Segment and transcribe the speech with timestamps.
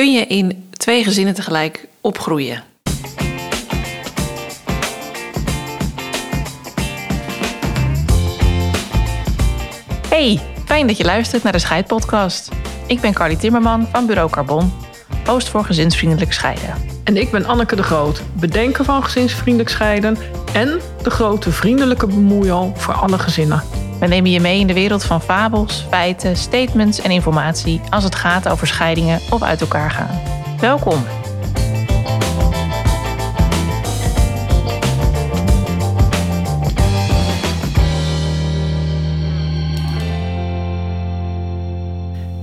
[0.00, 2.62] Kun je in twee gezinnen tegelijk opgroeien?
[10.08, 12.48] Hey, fijn dat je luistert naar de Scheidpodcast.
[12.86, 14.72] Ik ben Carly Timmerman van Bureau Carbon,
[15.26, 16.74] host voor gezinsvriendelijk scheiden.
[17.04, 20.16] En ik ben Anneke de Groot, bedenker van gezinsvriendelijk scheiden
[20.52, 23.79] en de grote vriendelijke bemoeial voor alle gezinnen.
[24.00, 28.14] We nemen je mee in de wereld van fabels, feiten, statements en informatie als het
[28.14, 30.20] gaat over scheidingen of uit elkaar gaan.
[30.60, 31.04] Welkom.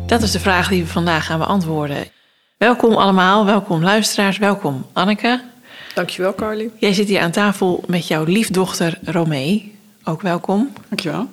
[0.05, 2.05] Dat is de vraag die we vandaag gaan beantwoorden.
[2.57, 5.41] Welkom allemaal, welkom luisteraars, welkom Anneke.
[5.93, 6.69] Dankjewel Carly.
[6.79, 9.75] Jij zit hier aan tafel met jouw liefdochter Romee.
[10.03, 10.73] Ook welkom.
[10.89, 11.27] Dankjewel.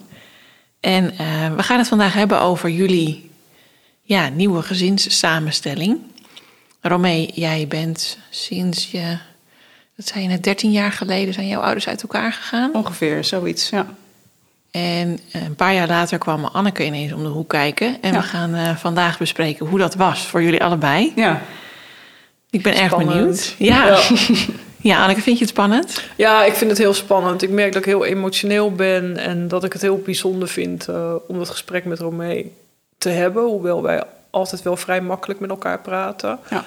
[0.85, 3.31] En uh, we gaan het vandaag hebben over jullie
[4.03, 5.99] ja, nieuwe gezinssamenstelling.
[6.81, 9.19] Romee, jij bent sinds je,
[9.97, 12.75] dat zei je net, 13 jaar geleden zijn jouw ouders uit elkaar gegaan.
[12.75, 13.87] Ongeveer, zoiets, ja.
[14.71, 18.03] En een paar jaar later kwam Anneke ineens om de hoek kijken.
[18.03, 18.21] En Ja.
[18.21, 21.13] we gaan uh, vandaag bespreken hoe dat was voor jullie allebei.
[21.17, 21.43] Ja,
[22.51, 23.55] Ik ben erg benieuwd.
[23.59, 23.87] Ja.
[23.87, 24.01] Ja.
[24.85, 26.03] ja, Anneke, vind je het spannend?
[26.17, 27.43] Ja, ik vind het heel spannend.
[27.43, 31.15] Ik merk dat ik heel emotioneel ben en dat ik het heel bijzonder vind eh,
[31.27, 32.53] om het gesprek met Romee
[32.99, 33.45] te hebben.
[33.45, 36.39] Hoewel wij altijd wel vrij makkelijk met elkaar praten.
[36.51, 36.65] Ja.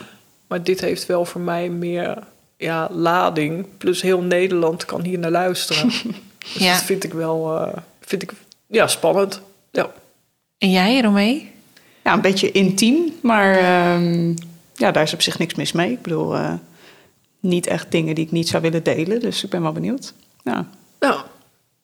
[0.47, 2.17] Maar dit heeft wel voor mij meer
[2.57, 3.65] ja, lading.
[3.77, 5.87] Plus heel Nederland kan hier naar luisteren.
[6.53, 6.73] dus Ja.
[6.73, 8.31] dat vind ik wel eh, vind ik,
[8.67, 9.41] ja, spannend.
[9.71, 9.91] Ja.
[10.57, 11.51] En jij, Romee?
[12.03, 14.33] ja een beetje intiem, maar ehm,
[14.73, 15.91] ja, daar is op zich niks mis mee.
[15.91, 16.53] Ik bedoel, eh,
[17.47, 20.13] niet echt dingen die ik niet zou willen delen, dus ik ben wel benieuwd.
[20.43, 20.65] Ja,
[20.99, 21.19] Nou,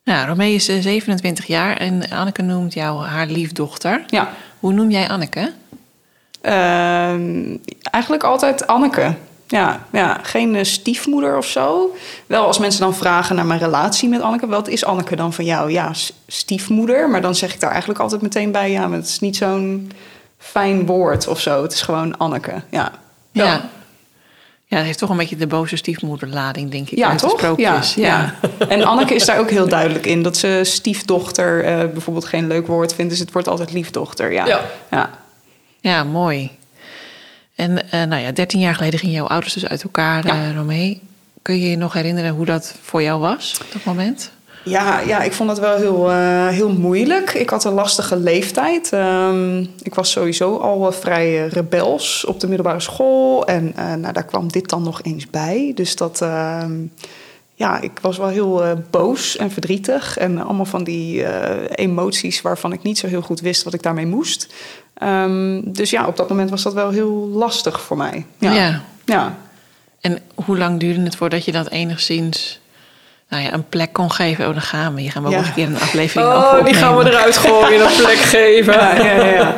[0.04, 4.04] Nou, Romee is eh, 27 jaar en Anneke noemt jou haar liefdochter.
[4.06, 4.32] ja.
[4.60, 5.52] Hoe noem jij Anneke?
[6.40, 9.14] Ehm, eigenlijk altijd Anneke.
[9.46, 11.94] Ja, ja, geen eh, stiefmoeder of zo.
[12.26, 15.44] Wel als mensen dan vragen naar mijn relatie met Anneke, wat is Anneke dan van
[15.44, 15.70] jou?
[15.70, 15.92] Ja,
[16.26, 19.36] stiefmoeder, maar dan zeg ik daar eigenlijk altijd meteen bij, ja, maar het is niet
[19.36, 19.92] zo'n
[20.38, 21.62] fijn woord of zo.
[21.62, 22.92] Het is gewoon Anneke, ja.
[23.32, 23.44] Ja.
[23.44, 23.68] Ja.
[24.66, 26.98] Ja, het heeft toch een beetje de boze stiefmoederlading, denk ik.
[26.98, 27.56] Ja, toch?
[27.56, 28.34] Ja, ja.
[28.68, 30.22] En Anneke is daar ook heel duidelijk in.
[30.22, 33.10] Dat ze stiefdochter eh, bijvoorbeeld geen leuk woord vindt.
[33.10, 34.32] Dus het wordt altijd liefdochter.
[34.32, 34.46] Ja.
[34.46, 34.60] Ja.
[34.90, 35.10] ja.
[35.80, 36.50] Ja, mooi.
[37.54, 40.32] En eh, nou ja, 13 jaar geleden gingen jouw ouders dus uit elkaar, Ja.
[40.34, 41.00] eh, Romee.
[41.42, 44.30] Kun je je nog herinneren hoe dat voor jou was op dat moment?
[44.64, 47.34] Ja, ja, ik vond dat wel heel, eh, heel moeilijk.
[47.34, 48.92] Ik had een lastige leeftijd.
[48.92, 53.46] Ehm, ik was sowieso al eh, vrij eh, rebels op de middelbare school.
[53.46, 55.72] En nou, daar kwam dit dan nog eens bij.
[55.74, 56.72] Dus dat, ehm,
[57.54, 60.18] ja, ik was wel heel boos en verdrietig.
[60.18, 61.26] En allemaal van die
[61.74, 64.54] emoties waarvan ik niet zo heel goed wist wat ik daarmee moest.
[64.94, 68.26] Ehm, dus ja, op dat moment was dat wel heel lastig voor mij.
[68.38, 68.52] Ja.
[68.52, 68.82] ja.
[69.04, 69.38] ja.
[70.00, 72.60] En hoe lang duurde het voordat je dat enigszins
[73.34, 74.46] nou ja, een plek kon geven?
[74.46, 75.02] Oh, dan gaan we.
[75.02, 75.38] Je gaan we Ja.
[75.38, 78.72] een keer een aflevering over oh, die gaan we eruit gooien en een plek geven.
[78.72, 79.56] Ja, ja, ja.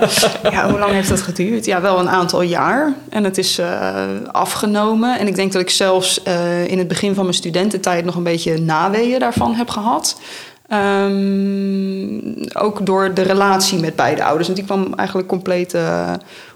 [0.50, 1.64] ja, hoe lang heeft dat geduurd?
[1.64, 2.92] Ja, wel een aantal jaar.
[3.08, 5.18] En het is eh, afgenomen.
[5.18, 8.22] En ik denk dat ik zelfs eh, in het begin van mijn studententijd nog een
[8.22, 10.20] beetje naweeën daarvan heb gehad.
[10.68, 12.18] Ehm,
[12.52, 14.46] ook door de relatie met beide ouders.
[14.46, 16.12] Want die kwam eigenlijk compleet eh,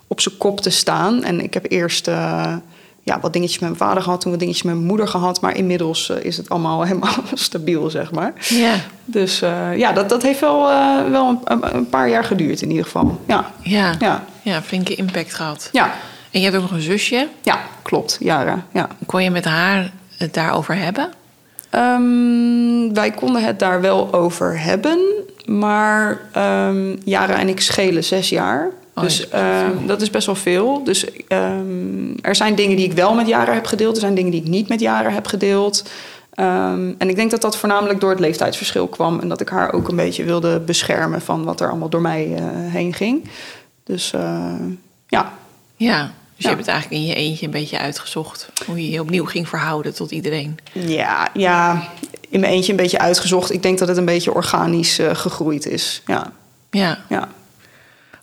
[0.07, 1.25] op zijn kop te staan.
[1.25, 2.11] En ik heb eerst
[3.03, 5.41] ja, wat dingetjes met mijn vader gehad, toen wat dingetjes met mijn moeder gehad.
[5.41, 8.33] Maar inmiddels eh, is het allemaal helemaal stabiel, zeg maar.
[8.49, 8.75] Ja,
[9.05, 12.85] Dus eh, ja, dat, dat heeft wel, eh, wel een, paar jaar geduurd in ieder
[12.85, 13.21] geval.
[13.27, 13.95] Ja, ja.
[13.99, 15.69] ja, ja, flinke impact gehad.
[15.73, 15.93] ja,
[16.31, 17.29] En je hebt ook nog een zusje.
[17.43, 18.17] ja klopt.
[18.21, 18.89] Jaren, ja.
[19.07, 21.11] Kon je met haar het daarover hebben?
[21.71, 24.99] Ehm, wij konden het daar wel over hebben.
[25.45, 28.71] Maar ehm Jara en ik schelen zes jaar.
[29.01, 30.85] Oh, dus ja, dat is ehm, dat is best wel veel.
[30.85, 33.95] Dus ehm, er zijn dingen die ik wel met Jara heb gedeeld.
[33.95, 35.85] Er zijn dingen die ik niet met Jara heb gedeeld.
[36.35, 39.21] Ehm, en ik denk dat dat voornamelijk door het leeftijdsverschil kwam.
[39.21, 42.35] En dat ik haar ook een beetje wilde beschermen van wat er allemaal door mij
[42.35, 43.29] eh, heen ging.
[43.85, 44.55] Dus eh,
[45.07, 45.33] ja,
[45.77, 46.11] Ja.
[46.37, 48.49] Dus je hebt het eigenlijk in je eentje een beetje uitgezocht.
[48.67, 50.59] Hoe je je opnieuw ging verhouden tot iedereen.
[50.73, 51.89] Ja, ja,
[52.29, 53.53] in mijn eentje een beetje uitgezocht.
[53.53, 56.03] Ik denk dat het een beetje organisch eh, gegroeid is.
[56.07, 56.33] Ja,
[56.71, 56.99] Ja.
[57.09, 57.29] ja.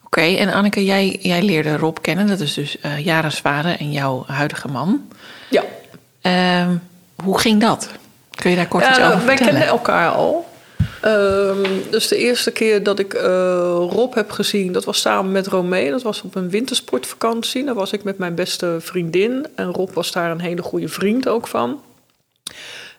[0.07, 2.27] Oké, en Anneke, jij, jij leerde Rob kennen.
[2.27, 5.07] Dat is dus eh Jara's vader en jouw huidige man.
[5.49, 5.63] Ja.
[6.21, 6.75] Ehm,
[7.23, 7.89] hoe ging dat?
[8.35, 9.45] Kun je daar kort iets over wij vertellen?
[9.45, 10.47] kennen elkaar al.
[11.01, 13.23] Ehm, dus de eerste keer dat ik eh,
[13.89, 15.91] Rob heb gezien, dat was samen met Romee.
[15.91, 17.65] Dat was op een wintersportvakantie.
[17.65, 19.47] Daar was ik met mijn beste vriendin.
[19.55, 21.81] En Rob was daar een hele goede vriend ook van.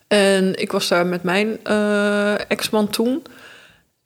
[0.09, 3.23] En ik was daar met mijn eh, ex-man toen.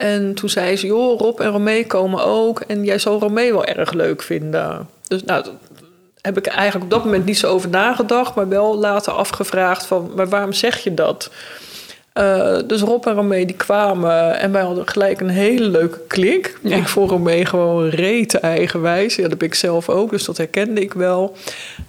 [0.03, 2.61] En toen zei ze, joh, Rob en Romee komen ook.
[2.61, 4.89] En jij zal Romee wel erg leuk vinden.
[5.09, 5.53] Dus nou, dat-
[6.21, 10.11] heb ik eigenlijk op dat moment niet zo over nagedacht, maar wel later afgevraagd van,
[10.17, 11.31] maar waarom zeg je dat?
[12.19, 16.59] Uh, dus Rob en Romee die kwamen en wij hadden gelijk een hele leuke klik.
[16.63, 16.77] Ja.
[16.77, 19.17] Ik vond Romee gewoon rete eigenwijs.
[19.17, 21.37] Ja, dat ben ik zelf ook, dus dat herkende ik wel.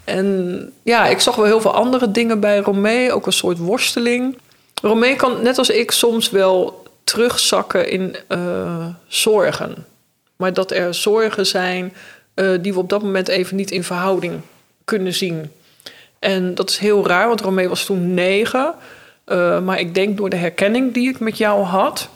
[0.03, 4.37] En ja, ik zag wel heel veel andere dingen bij Romee, ook een soort worsteling.
[4.81, 9.85] Romee kan net als ik soms wel terugzakken in uh, zorgen.
[10.35, 11.93] Maar dat er zorgen zijn
[12.35, 14.41] uh, die we op dat moment even niet in verhouding
[14.85, 15.51] kunnen zien.
[16.19, 18.73] En dat is heel raar, want Romee was toen negen.
[19.25, 22.09] Uh, maar ik denk door de herkenning die ik met jou had,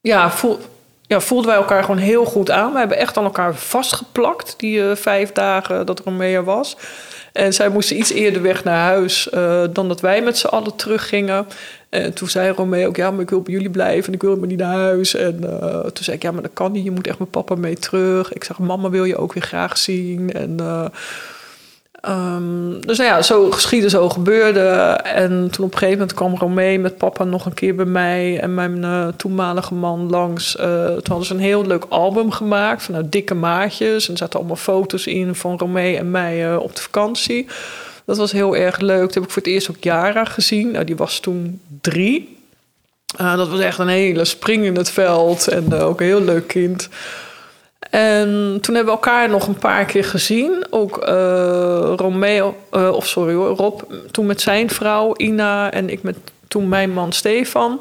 [0.00, 0.30] ja,
[1.06, 2.72] ja, voelden wij elkaar gewoon heel goed aan.
[2.72, 6.76] We hebben echt aan elkaar vastgeplakt, die vijf dagen dat Romee er was.
[7.32, 9.28] En zij moesten iets eerder weg naar huis
[9.72, 11.46] dan dat wij met z'n allen teruggingen.
[11.88, 14.30] En toen zei Romee ook, ja, maar ik wil bij jullie blijven en ik wil
[14.30, 15.14] helemaal niet naar huis.
[15.14, 15.40] En
[15.92, 18.32] toen zei ik, ja, maar dat kan niet, je moet echt met papa mee terug.
[18.32, 20.32] Ik zeg, mama wil je ook weer graag zien.
[20.32, 20.56] En
[22.08, 24.60] Um, dus nou ja, zo geschiedde, zo gebeurde.
[25.02, 28.40] En toen op een gegeven moment kwam Romee met papa nog een keer bij mij
[28.40, 30.56] en mijn uh, toenmalige man langs.
[30.56, 34.06] Uh, toen hadden ze een heel leuk album gemaakt van dikke maatjes.
[34.06, 37.46] En er zaten allemaal foto's in van Romee en mij uh, op de vakantie.
[38.04, 39.10] Dat was heel erg leuk.
[39.10, 40.70] Toen heb ik voor het eerst ook Jara gezien.
[40.70, 42.36] Nou, die was toen drie.
[43.16, 46.88] dat was echt een hele spring in het veld en ook een heel leuk kind.
[47.90, 50.66] En toen hebben we elkaar nog een paar keer gezien.
[50.70, 53.80] Ook uh, Romeo, uh, of sorry hoor, Rob,
[54.10, 56.16] toen met zijn vrouw Ina en ik met
[56.48, 57.80] toen mijn man Stefan.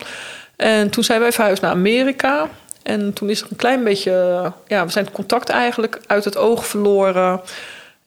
[0.55, 2.47] En toen zijn wij verhuisd naar Amerika.
[2.83, 4.11] En toen is er een klein beetje,
[4.67, 7.41] ja, we zijn het contact eigenlijk uit het oog verloren.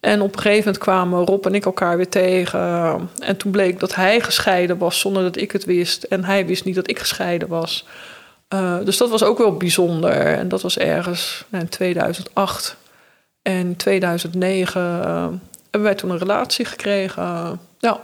[0.00, 2.60] En op een gegeven moment kwamen Rob en ik elkaar weer tegen.
[3.18, 6.02] En toen bleek dat hij gescheiden was zonder dat ik het wist.
[6.02, 7.86] En hij wist niet dat ik gescheiden was.
[8.54, 10.12] Uh, dus dat was ook wel bijzonder.
[10.12, 12.76] En dat was ergens nou, in 2008.
[13.42, 15.26] En in 2009 uh,
[15.62, 17.22] hebben wij toen een relatie gekregen.
[17.22, 18.00] Uh, ja.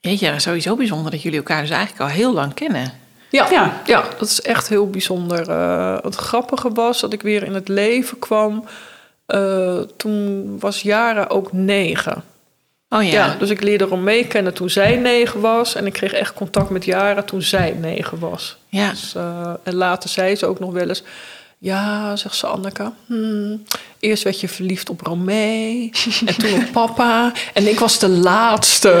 [0.00, 2.92] Jeetje, sowieso bijzonder dat jullie elkaar dus eigenlijk al heel lang kennen.
[3.30, 3.80] Ja, ja.
[3.84, 5.48] ja dat is echt heel bijzonder.
[5.48, 8.64] Uh, het grappige was dat ik weer in het leven kwam.
[9.26, 12.24] Uh, toen was Jara ook negen.
[12.92, 13.10] Oh ja.
[13.10, 13.36] ja.
[13.38, 15.74] Dus ik leerde Romee kennen toen zij negen was.
[15.74, 18.56] En ik kreeg echt contact met Jara toen zij negen was.
[18.68, 18.90] Ja.
[18.90, 21.02] Dus, uh, en later zei ze ook nog wel eens...
[21.62, 22.92] Ja, zegt ze Anneke.
[23.06, 23.62] Hmm,
[23.98, 25.90] eerst werd je verliefd op Romee.
[26.26, 27.32] en toen op papa.
[27.54, 28.88] En ik was de laatste.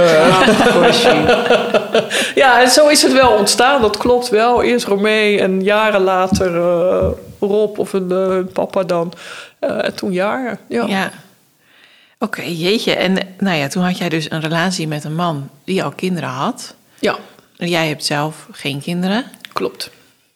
[2.34, 3.80] ja, en zo is het wel ontstaan.
[3.80, 4.62] Dat klopt wel.
[4.62, 7.08] Eerst Romee en jaren later uh,
[7.40, 9.12] Rob of een uh, papa dan.
[9.60, 10.58] Uh, en toen Jara.
[10.68, 10.86] Ja.
[10.86, 11.10] ja.
[12.22, 12.94] Oké, okay, jeetje.
[12.94, 16.28] En nou ja, toen had jij dus een relatie met een man die al kinderen
[16.28, 16.74] had.
[16.98, 17.18] Ja.
[17.56, 19.24] En jij hebt zelf geen kinderen.
[19.52, 19.90] Klopt.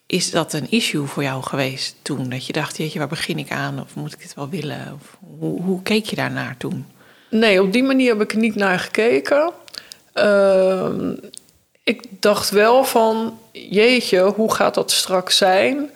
[0.05, 2.29] Is dat een issue voor jou geweest toen?
[2.29, 3.81] Dat je dacht, jeetje, waar begin ik aan?
[3.81, 4.99] Of moet ik dit wel willen?
[5.01, 6.85] Of hoe, hoe keek je daarnaar toen?
[7.29, 9.51] Nee, op die manier heb ik er niet naar gekeken.
[10.13, 10.89] Uh,
[11.83, 15.89] ik dacht wel van, jeetje, hoe gaat dat straks zijn?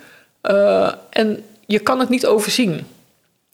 [0.43, 2.87] Uh, en je kan het niet overzien.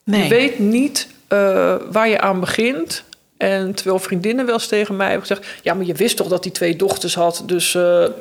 [0.04, 0.24] Nee.
[0.24, 3.04] Je weet niet uh, waar je aan begint.
[3.38, 5.48] En terwijl vriendinnen wel eens tegen mij hebben gezegd...
[5.62, 7.72] ja, maar je wist toch dat hij twee dochters had, dus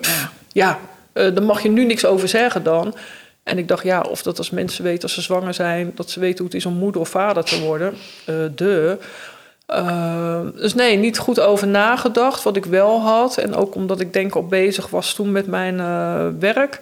[0.01, 0.79] pff, ja,
[1.13, 2.95] uh, daar mag je nu niks over zeggen dan.
[3.43, 5.93] En ik dacht, ja, of dat als mensen weten als ze zwanger zijn...
[5.95, 7.95] dat ze weten hoe het is om moeder of vader te worden.
[8.55, 8.99] de.
[10.55, 13.39] dus nee, niet goed over nagedacht, wat ik wel had.
[13.39, 15.77] En ook omdat ik denk al bezig was toen met mijn
[16.39, 16.81] werk...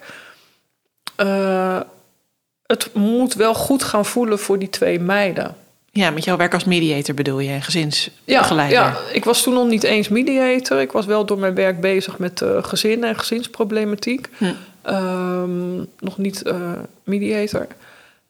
[2.65, 5.55] het moet wel goed gaan voelen voor die twee meiden.
[5.95, 8.77] Ja, met jouw werk als mediator bedoel je, gezinsbegeleider.
[8.77, 10.81] Ja, ja, ik was toen nog niet eens mediator.
[10.81, 14.29] Ik was wel door mijn werk bezig met uh, gezin en gezinsproblematiek.
[14.37, 14.45] Hm.
[14.93, 16.71] Um, nog niet uh,
[17.03, 17.67] mediator.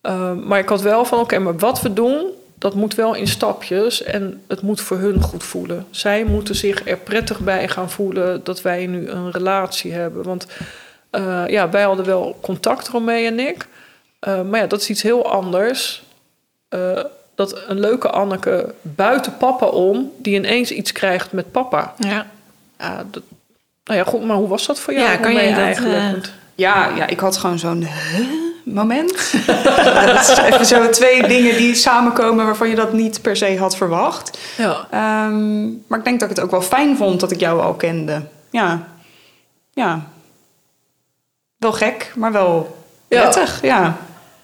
[0.01, 2.25] Um, maar ik had wel van, oké, okay, maar wat we doen,
[2.58, 4.03] dat moet wel in stapjes.
[4.03, 5.86] En het moet voor hun goed voelen.
[5.89, 10.24] Zij moeten zich er prettig bij gaan voelen dat wij nu een relatie hebben.
[10.24, 10.48] Want
[11.12, 13.67] uh, ja, wij hadden wel contact, Romee en ik.
[14.20, 16.03] maar ja, dat is iets heel anders
[17.36, 20.12] dat een leuke Anneke buiten papa om...
[20.18, 21.94] die ineens iets krijgt met papa.
[21.98, 22.25] Ja.
[22.82, 23.24] Uh, dat,
[23.84, 25.06] nou ja, goed, maar hoe was dat voor jou?
[25.06, 26.25] Ja, kan je dat, eigenlijk?
[26.25, 26.32] Uh...
[26.56, 28.28] Ja, ja, ik had gewoon zo'n huh?
[28.63, 29.12] moment.
[30.06, 32.46] dat is even zo twee dingen die samenkomen...
[32.46, 34.40] waarvan je dat niet per se had verwacht.
[34.58, 34.88] Ja.
[35.25, 37.74] Um, maar ik denk dat ik het ook wel fijn vond dat ik jou al
[37.74, 38.22] kende.
[38.50, 38.88] Ja.
[39.74, 40.02] Ja.
[41.58, 43.82] Wel gek, maar wel prettig, ja.
[43.82, 43.98] ja.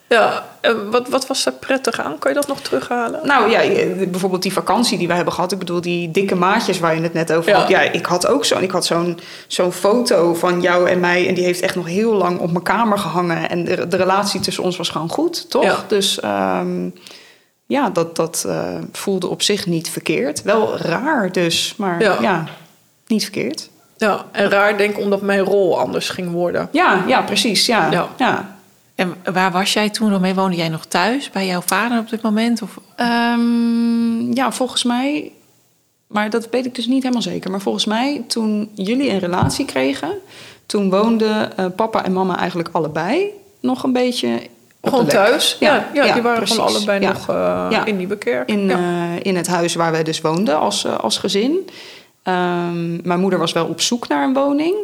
[0.09, 2.17] Ja, en wat, wat was er prettig aan?
[2.19, 3.19] Kan je dat nog terughalen?
[3.27, 5.51] Nou ja, bijvoorbeeld die vakantie die we hebben gehad.
[5.51, 7.57] Ik bedoel, die dikke maatjes waar je het net over Ja.
[7.59, 7.67] had.
[7.69, 11.27] Ja, ik had ook zo'n ik had zo'n zo'n foto van jou en mij.
[11.27, 13.49] En die heeft echt nog heel lang op mijn kamer gehangen.
[13.49, 15.63] En de, de relatie tussen ons was gewoon goed, toch?
[15.63, 15.83] Ja.
[15.87, 16.89] Dus ehm,
[17.65, 20.41] ja, dat, dat eh, voelde op zich niet verkeerd.
[20.41, 22.43] Wel raar dus, maar ja, Ja.
[23.07, 23.69] niet verkeerd.
[23.97, 26.69] Ja, en raar denk ik omdat mijn rol anders ging worden.
[26.71, 27.65] Ja, ja precies.
[27.65, 28.07] Ja.
[28.17, 28.57] Ja.
[28.99, 30.33] En waar was jij toen, Romee?
[30.33, 32.61] Woonde jij nog thuis bij jouw vader op dit moment?
[32.61, 35.31] Of, Ehm, ja, volgens mij,
[36.07, 37.51] maar dat weet ik dus niet helemaal zeker.
[37.51, 40.11] Maar volgens mij, toen jullie een relatie kregen,
[40.65, 43.25] toen woonden eh, papa en mama eigenlijk allebei
[43.59, 44.41] nog een beetje.
[44.81, 45.57] Gewoon thuis.
[45.59, 46.55] Ja, ja, die waren precies.
[46.55, 47.11] gewoon allebei Ja.
[47.11, 47.85] nog eh, Ja.
[47.85, 48.49] in Nieuwekerk.
[48.49, 48.77] In, ja.
[48.77, 51.69] eh, in het huis waar wij dus woonden als, als gezin.
[52.23, 54.75] Ehm, mijn moeder was wel op zoek naar een woning.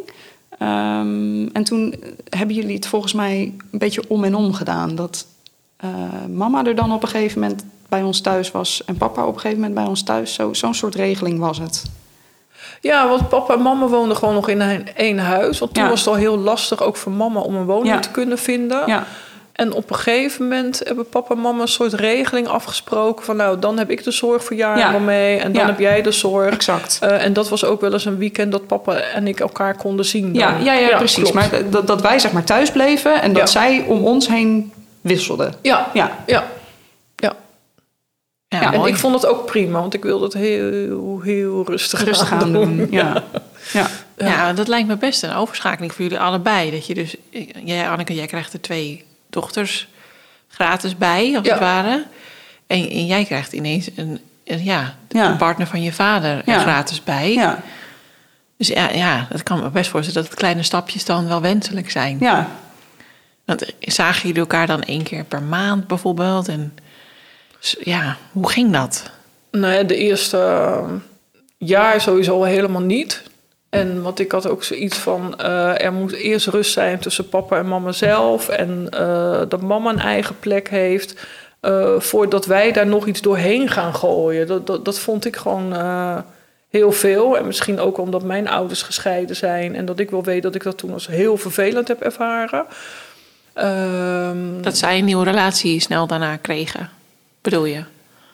[0.58, 1.94] Ehm, en toen
[2.28, 4.94] hebben jullie het volgens mij een beetje om en om gedaan.
[4.94, 5.26] Dat
[5.76, 5.90] eh,
[6.30, 8.84] mama er dan op een gegeven moment bij ons thuis was...
[8.84, 10.34] en papa op een gegeven moment bij ons thuis.
[10.34, 11.82] Zo, zo'n soort regeling was het.
[12.80, 14.60] Ja, want papa en mama woonden gewoon nog in
[14.96, 15.58] één huis.
[15.58, 15.88] Want toen Ja.
[15.88, 18.00] was het al heel lastig, ook voor mama, om een woning Ja.
[18.00, 18.82] te kunnen vinden.
[18.86, 19.06] Ja,
[19.56, 23.24] En op een gegeven moment hebben papa en mama een soort regeling afgesproken.
[23.24, 24.78] Van nou, dan heb ik de zorg voor Ja.
[24.78, 25.36] jaren mee.
[25.38, 25.68] En dan Ja.
[25.68, 26.52] heb jij de zorg.
[26.54, 26.98] exact.
[27.00, 30.04] Eh, en dat was ook wel eens een weekend dat papa en ik elkaar konden
[30.04, 30.34] zien.
[30.34, 31.30] Ja, ja, ja, precies.
[31.30, 31.34] klopt.
[31.34, 33.22] Maar dat, dat wij zeg maar thuis bleven...
[33.22, 33.60] en dat Ja.
[33.60, 35.54] zij om ons heen wisselden.
[35.62, 36.44] Ja, Ja, ja.
[37.16, 37.36] ja.
[38.48, 38.92] ja, Ja, En mooi.
[38.92, 42.86] ik vond het ook prima, want ik wilde het heel, heel rustig, rustig aan doen.
[42.90, 43.22] Ja.
[43.72, 43.86] Ja.
[44.16, 46.70] Ja, dat lijkt me best een overschakeling voor jullie allebei.
[46.70, 47.16] Dat je dus,
[47.64, 49.88] jij Anneke, jij krijgt er twee dochters
[50.48, 51.52] gratis bij, als Ja.
[51.52, 52.04] het ware.
[52.66, 55.30] En, en jij krijgt ineens een, een, ja, Ja.
[55.30, 56.58] een partner van je vader er Ja.
[56.60, 57.32] gratis bij.
[57.32, 57.62] Ja.
[58.56, 62.16] Dus ja, ja, dat kan me best voorstellen dat kleine stapjes dan wel wenselijk zijn.
[62.20, 62.48] ja.
[63.44, 66.48] Want zagen jullie elkaar dan één keer per maand bijvoorbeeld?
[66.48, 66.74] En
[67.80, 69.10] ja, hoe ging dat?
[69.50, 70.88] Nee, de eerste eh,
[71.58, 73.22] jaar sowieso helemaal niet.
[73.80, 77.58] En want ik had ook zoiets van, eh, er moet eerst rust zijn tussen papa
[77.58, 78.48] en mama zelf.
[78.48, 81.14] En eh, dat mama een eigen plek heeft.
[81.60, 84.46] eh, voordat wij daar nog iets doorheen gaan gooien.
[84.46, 85.74] Dat, dat, dat vond ik gewoon
[86.68, 87.36] heel veel.
[87.38, 89.74] En misschien ook omdat mijn ouders gescheiden zijn.
[89.74, 92.66] En dat ik wel weet dat ik dat toen als heel vervelend heb ervaren.
[93.52, 96.90] Ehm, Dat zij een nieuwe relatie snel daarna kregen,
[97.42, 97.82] bedoel je?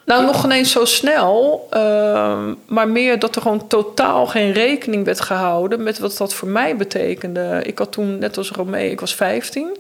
[0.05, 1.67] Nou, nog ineens zo snel.
[1.71, 6.49] ehm, maar meer dat er gewoon totaal geen rekening werd gehouden met wat dat voor
[6.49, 7.61] mij betekende.
[7.65, 9.77] Ik had toen, net als Romee, ik was 15.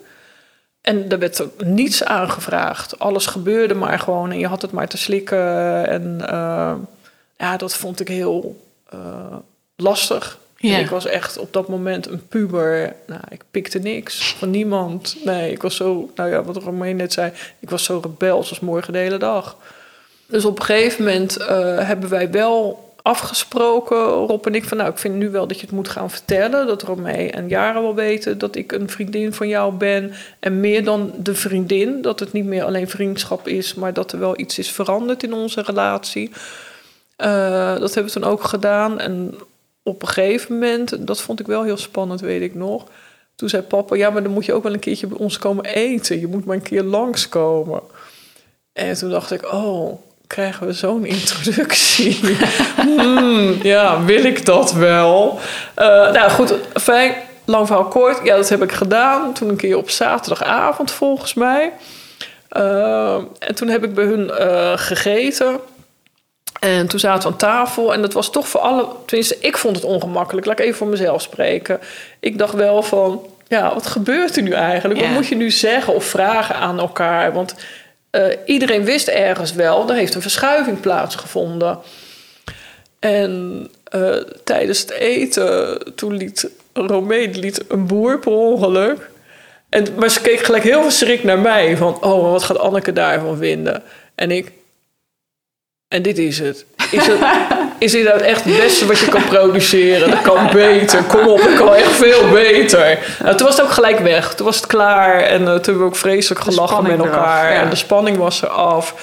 [0.80, 2.98] En er werd ook niets aangevraagd.
[2.98, 5.86] Alles gebeurde maar gewoon en je had het maar te slikken.
[5.88, 6.74] En eh,
[7.36, 9.36] ja, dat vond ik heel eh,
[9.76, 10.38] lastig.
[10.56, 10.78] Ja.
[10.78, 12.94] Ik was echt op dat moment een puber.
[13.06, 15.16] Nou, ik pikte niks van niemand.
[15.24, 18.60] Nee, ik was zo, nou ja, wat Romee net zei, ik was zo rebels als
[18.60, 19.56] morgen de hele dag.
[20.26, 24.90] Dus op een gegeven moment eh, hebben wij wel afgesproken, Rob en ik, van nou,
[24.90, 26.66] ik vind nu wel dat je het moet gaan vertellen.
[26.66, 30.12] Dat Romee en Jara wel weten dat ik een vriendin van jou ben.
[30.40, 34.18] En meer dan de vriendin, dat het niet meer alleen vriendschap is, maar dat er
[34.18, 36.30] wel iets is veranderd in onze relatie.
[37.16, 39.00] Eh, dat hebben we toen ook gedaan.
[39.00, 39.34] En
[39.82, 42.86] op een gegeven moment, dat vond ik wel heel spannend, weet ik nog.
[43.34, 45.64] Toen zei papa, ja, maar dan moet je ook wel een keertje bij ons komen
[45.64, 46.20] eten.
[46.20, 47.82] Je moet maar een keer langskomen.
[48.72, 49.98] En toen dacht ik, oh,
[50.32, 52.20] krijgen we zo'n introductie?
[52.76, 55.40] Hmm, ja, wil ik dat wel?
[55.74, 58.20] Eh, nou goed, fijn, lang verhaal kort.
[58.24, 59.32] Ja, dat heb ik gedaan.
[59.32, 61.72] Toen een keer op zaterdagavond volgens mij.
[62.48, 65.60] Eh, en toen heb ik bij hun eh, gegeten.
[66.60, 68.86] En toen zaten we aan tafel en dat was toch voor alle...
[69.06, 70.46] Tenminste, ik vond het ongemakkelijk.
[70.46, 71.80] Laat ik even voor mezelf spreken.
[72.20, 75.00] Ik dacht wel van, ja, wat gebeurt er nu eigenlijk?
[75.00, 75.06] Ja.
[75.06, 77.32] Wat moet je nu zeggen of vragen aan elkaar?
[77.32, 77.54] Want
[78.12, 81.78] eh, iedereen wist ergens wel, er heeft een verschuiving plaatsgevonden.
[82.98, 89.10] En eh, tijdens het eten, toen liet Romee liet een boer per ongeluk.
[89.68, 91.76] En, maar ze keek gelijk heel verschrikt naar mij.
[91.76, 93.82] Van, oh, wat gaat Anneke daarvan vinden?
[94.14, 94.52] En ik...
[95.88, 96.66] En dit is het.
[96.90, 97.20] Is, het,
[97.82, 100.10] is nou echt het beste wat je kan produceren?
[100.10, 101.02] Dat kan beter.
[101.02, 102.98] Kom op, dat kan echt veel beter.
[103.22, 104.34] Nou, toen was het ook gelijk weg.
[104.34, 105.20] Toen was het klaar.
[105.20, 107.44] En uh, toen hebben we ook vreselijk gelachen met elkaar.
[107.44, 107.62] eraf, ja.
[107.62, 108.94] En de spanning was eraf.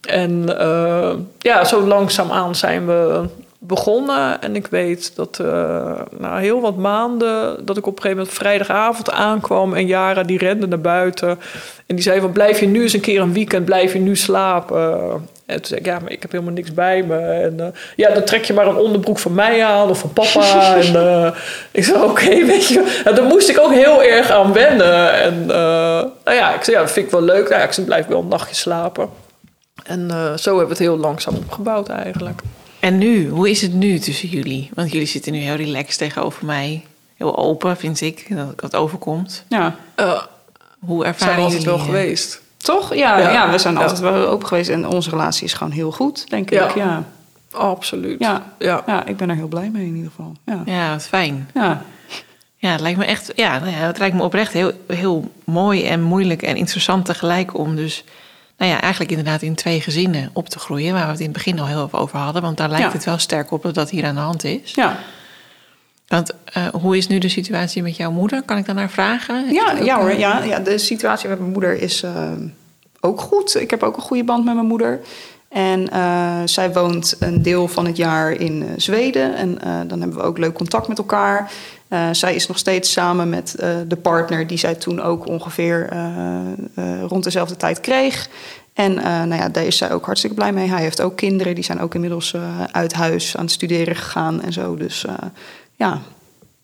[0.00, 3.24] En uh, ja, zo langzaamaan zijn we
[3.58, 4.42] begonnen.
[4.42, 7.66] En ik weet dat uh, na heel wat maanden...
[7.66, 9.74] dat ik op een gegeven moment vrijdagavond aankwam...
[9.74, 11.28] en Jara die rende naar buiten.
[11.86, 13.64] En die zei van, blijf je nu eens een keer een weekend...
[13.64, 15.28] blijf je nu slapen...
[15.48, 17.18] En toen zei ik, ja, maar ik heb helemaal niks bij me.
[17.18, 20.74] En uh, ja, dan trek je maar een onderbroek van mij aan of van papa.
[20.82, 21.30] en uh,
[21.70, 23.02] ik zei, oké, okay, weet je.
[23.04, 25.12] En daar moest ik ook heel erg aan wennen.
[25.12, 25.48] En uh,
[26.24, 27.48] nou ja, ik zei, ja, dat vind ik wel leuk.
[27.48, 29.08] Nou, ja, ik zei, blijf wel een nachtje slapen.
[29.84, 32.40] En uh, zo hebben we het heel langzaam opgebouwd eigenlijk.
[32.80, 34.70] En nu, hoe is het nu tussen jullie?
[34.74, 36.84] Want jullie zitten nu heel relaxed tegenover mij.
[37.16, 39.44] Heel open, vind ik, dat het overkomt.
[39.48, 39.76] Ja.
[39.96, 40.22] Uh,
[40.78, 41.68] hoe ervaren zijn we jullie?
[41.68, 42.40] altijd wel geweest.
[42.58, 42.94] Toch?
[42.94, 43.30] Ja, Ja.
[43.32, 43.50] ja.
[43.50, 43.80] we zijn Ja.
[43.80, 44.68] altijd wel open geweest.
[44.70, 46.68] En onze relatie is gewoon heel goed, denk Ja.
[46.68, 46.74] ik.
[46.74, 47.02] Ja.
[47.52, 48.16] Absoluut.
[48.20, 48.42] Ja.
[48.58, 48.82] Ja.
[48.86, 50.32] ja, ik ben er heel blij mee in ieder geval.
[50.46, 50.62] Ja.
[50.64, 51.50] Ja, wat fijn.
[51.54, 51.82] Ja.
[52.60, 55.84] Ja, het lijkt me echt, ja, nou ja, het lijkt me oprecht heel, heel mooi
[55.86, 58.04] en moeilijk en interessant tegelijk om dus,
[58.56, 61.34] nou ja, eigenlijk inderdaad in twee gezinnen op te groeien, waar we het in het
[61.34, 62.92] begin al heel even over hadden, want daar lijkt Ja.
[62.92, 64.72] het wel sterk op dat dat hier aan de hand is.
[64.74, 64.96] Ja.
[66.08, 68.42] Want eh, hoe is nu de situatie met jouw moeder?
[68.42, 69.52] Kan ik daarnaar vragen?
[69.52, 70.10] Ja, ja hoor.
[70.10, 72.32] een- Ja, ja, de situatie met mijn moeder is eh,
[73.00, 73.60] ook goed.
[73.60, 75.00] Ik heb ook een goede band met mijn moeder.
[75.48, 79.34] En eh, zij woont een deel van het jaar in eh, Zweden.
[79.36, 81.50] En eh, dan hebben we ook leuk contact met elkaar.
[81.88, 85.88] Eh, zij is nog steeds samen met eh, de partner die zij toen ook ongeveer
[85.90, 86.36] eh,
[86.74, 88.28] eh, rond dezelfde tijd kreeg.
[88.74, 90.68] En eh, nou ja, daar is zij ook hartstikke blij mee.
[90.68, 94.42] Hij heeft ook kinderen, die zijn ook inmiddels eh, uit huis aan het studeren gegaan
[94.42, 94.76] en zo.
[94.76, 95.14] Dus eh,
[95.78, 96.00] ja,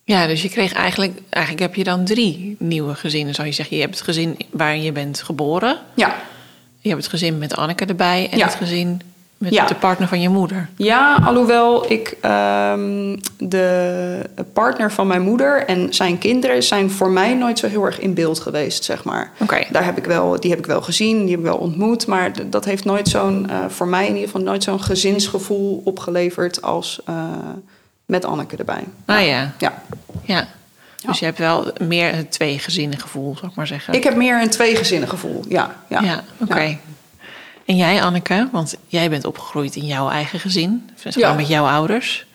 [0.07, 3.77] Ja, dus je kreeg eigenlijk, eigenlijk heb je dan drie nieuwe gezinnen, zou je zeggen.
[3.77, 5.79] Je hebt het gezin waarin je bent geboren.
[5.95, 6.15] ja,
[6.81, 8.45] Je hebt het gezin met Anneke erbij en Ja.
[8.45, 9.01] het gezin
[9.39, 9.67] met Ja.
[9.67, 10.69] de partner van je moeder.
[10.77, 14.21] Ja, alhoewel ik ehm, de
[14.53, 18.15] partner van mijn moeder en zijn kinderen zijn voor mij nooit zo heel erg in
[18.15, 19.31] beeld geweest, zeg maar.
[19.41, 19.65] Oké.
[19.71, 22.51] Daar heb ik wel, die heb ik wel gezien, die heb ik wel ontmoet, maar
[22.51, 27.01] dat heeft nooit zo'n, eh, voor mij in ieder geval nooit zo'n gezinsgevoel opgeleverd als
[27.05, 27.15] eh,
[28.07, 28.85] met Anneke erbij.
[29.07, 29.83] Ah ja, Ja.
[30.23, 30.49] ja.
[31.07, 33.95] Dus je hebt wel meer een twee gezinnen gevoel, zou ik maar zeggen.
[33.95, 35.77] Ik heb meer een tweegezinnen gevoel, ja.
[35.89, 36.79] Ja, Ja, oké.
[37.65, 40.91] En jij, Anneke, want jij bent opgegroeid in jouw eigen gezin,
[41.37, 42.27] met jouw ouders.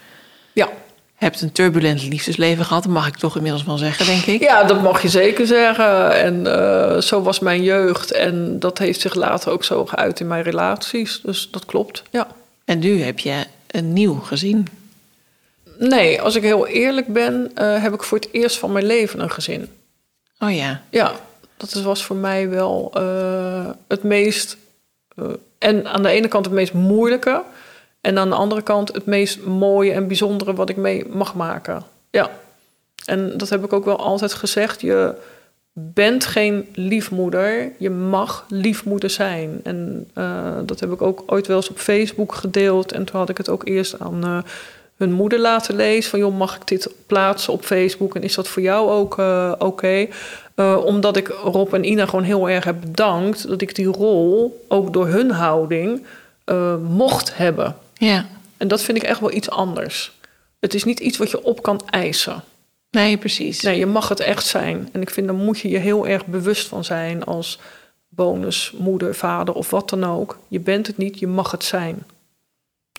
[0.54, 0.70] Ja.
[1.16, 4.42] Hebt een turbulent liefdesleven gehad, dat mag ik toch inmiddels wel zeggen, denk ik.
[4.42, 6.22] Ja, dat mag je zeker zeggen.
[6.22, 6.48] En
[6.96, 8.12] eh, zo was mijn jeugd.
[8.12, 11.22] En dat heeft zich later ook zo geuit in mijn relaties.
[11.24, 12.28] Dus dat klopt, ja.
[12.66, 14.68] En nu heb je een nieuw gezin.
[15.80, 19.20] Nee, als ik heel eerlijk ben, eh, heb ik voor het eerst van mijn leven
[19.20, 19.70] een gezin.
[20.40, 21.12] Oh ja, Ja,
[21.58, 24.58] dat was voor mij wel eh, het meest...
[25.16, 25.26] eh,
[25.58, 27.44] en aan de ene kant het meest moeilijke...
[28.02, 30.54] en aan de andere kant het meest mooie en bijzondere...
[30.54, 31.84] wat ik mee mag maken.
[32.10, 32.30] Ja.
[33.06, 34.82] En dat heb ik ook wel altijd gezegd.
[34.82, 35.16] Je
[35.74, 37.72] bent geen liefmoeder.
[37.78, 39.60] Je mag liefmoeder zijn.
[39.64, 40.10] En
[40.66, 42.92] dat heb ik ook ooit wel eens op Facebook gedeeld.
[42.92, 44.44] En toen had ik het ook eerst aan
[45.00, 46.10] hun moeder laten lezen.
[46.10, 48.16] Van joh, mag ik dit plaatsen op Facebook?
[48.16, 50.08] En is dat voor jou ook eh, oké?
[50.56, 53.48] Eh, omdat ik Rob en Ina gewoon heel erg heb bedankt...
[53.48, 56.06] dat ik die rol, ook door hun houding,
[56.44, 57.76] eh, mocht hebben.
[57.98, 58.26] ja.
[58.58, 60.12] En dat vind ik echt wel iets anders.
[60.60, 62.44] Het is niet iets wat je op kan eisen.
[62.92, 63.62] Nee, precies.
[63.62, 64.90] Nee, je mag het echt zijn.
[64.92, 67.60] En ik vind, daar moet je je heel erg bewust van zijn als
[68.10, 70.38] bonus, moeder, vader of wat dan ook.
[70.48, 72.04] Je bent het niet, je mag het zijn.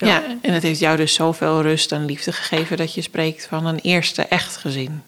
[0.01, 0.07] Ja.
[0.07, 0.23] ja.
[0.43, 3.79] en het heeft jou dus zoveel rust en liefde gegeven dat je spreekt van een
[3.79, 5.03] eerste echt gezin.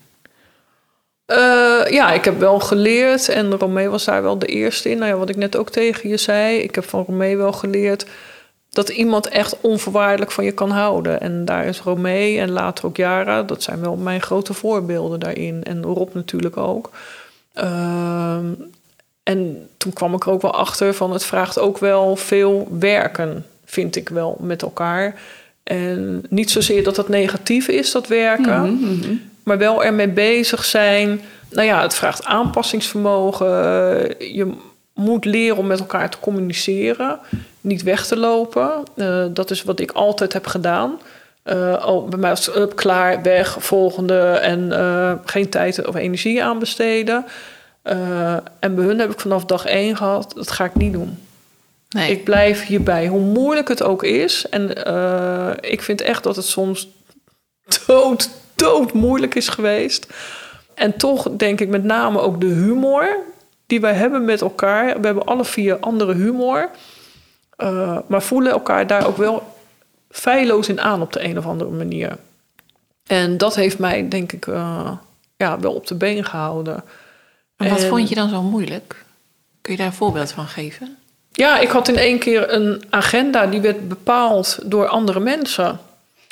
[1.25, 4.99] Eh, ja, ik heb wel geleerd en Romee was daar wel de eerste in.
[4.99, 8.07] Nou ja, wat ik net ook tegen je zei, ik heb van Romee wel geleerd
[8.71, 11.21] dat iemand echt onvoorwaardelijk van je kan houden.
[11.21, 15.63] En daar is Romee en later ook Jara, dat zijn wel mijn grote voorbeelden daarin.
[15.63, 16.91] En Rob natuurlijk ook.
[17.53, 18.47] Ehm,
[19.23, 23.47] en toen kwam ik er ook wel achter van het vraagt ook wel veel werken,
[23.73, 25.21] vind ik wel, met elkaar.
[25.63, 31.21] En niet zozeer dat het negatief is, dat werken, Mhm, maar wel ermee bezig zijn.
[31.51, 33.49] Nou ja, het vraagt aanpassingsvermogen.
[34.19, 34.53] Je
[34.95, 37.19] moet leren om met elkaar te communiceren,
[37.61, 38.71] niet weg te lopen.
[38.97, 41.01] Eh, dat is wat ik altijd heb gedaan.
[41.85, 46.45] Oh, bij mij was het up, klaar, weg, volgende en eh, geen tijd of energie
[46.45, 47.25] aan besteden.
[48.59, 51.19] En bij hun heb ik vanaf dag één gehad, dat ga ik niet doen.
[51.93, 52.11] Nee.
[52.11, 54.49] Ik blijf hierbij, hoe moeilijk het ook is.
[54.49, 56.89] En eh, ik vind echt dat het soms
[57.87, 60.07] dood, dood moeilijk is geweest.
[60.75, 63.17] En toch denk ik met name ook de humor
[63.67, 65.01] die wij hebben met elkaar.
[65.01, 66.71] We hebben alle vier andere humor.
[67.57, 69.43] eh, maar voelen elkaar daar ook wel
[70.11, 72.17] feilloos in aan op de een of andere manier.
[73.07, 74.93] En dat heeft mij, denk ik, eh,
[75.37, 76.85] ja, wel op de been gehouden.
[77.57, 79.05] en wat en- vond je dan zo moeilijk?
[79.61, 80.97] Kun je daar een voorbeeld van geven?
[81.33, 85.81] Ja, ik had in één keer een agenda die werd bepaald door andere mensen.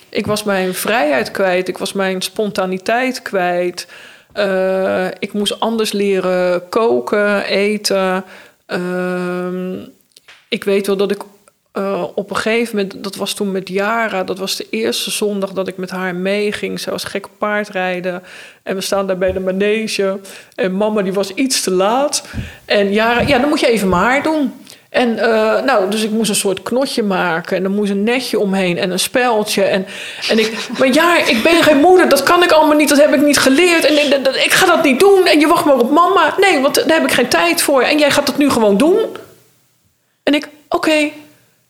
[0.09, 3.87] Ik was mijn vrijheid kwijt, ik was mijn spontaniteit kwijt.
[4.33, 8.25] Eh, ik moest anders leren koken, eten.
[8.67, 9.75] Ehm,
[10.49, 11.23] ik weet wel dat ik
[11.73, 15.53] eh, op een gegeven moment, dat was toen met Jara, dat was de eerste zondag
[15.53, 16.81] dat ik met haar meeging.
[16.81, 18.23] Ze was gek paardrijden.
[18.63, 20.19] En we staan daar bij de manege.
[20.55, 22.25] En mama die was iets te laat.
[22.65, 24.53] En Jara, ja, dan moet je even mijn haar doen.
[24.91, 27.57] En eh, nou, dus ik moest een soort knotje maken.
[27.57, 29.63] En er moest een netje omheen en een speldje.
[29.63, 29.87] En,
[30.29, 32.09] en ik, maar ja, ik ben geen moeder.
[32.09, 32.89] Dat kan ik allemaal niet.
[32.89, 33.85] Dat heb ik niet geleerd.
[33.85, 33.95] En
[34.45, 35.27] ik, ga dat niet doen.
[35.27, 36.35] En je wacht maar op mama.
[36.37, 37.83] Nee, want daar heb ik geen tijd voor.
[37.83, 38.99] En jij gaat dat nu gewoon doen.
[40.23, 41.11] En ik, oké,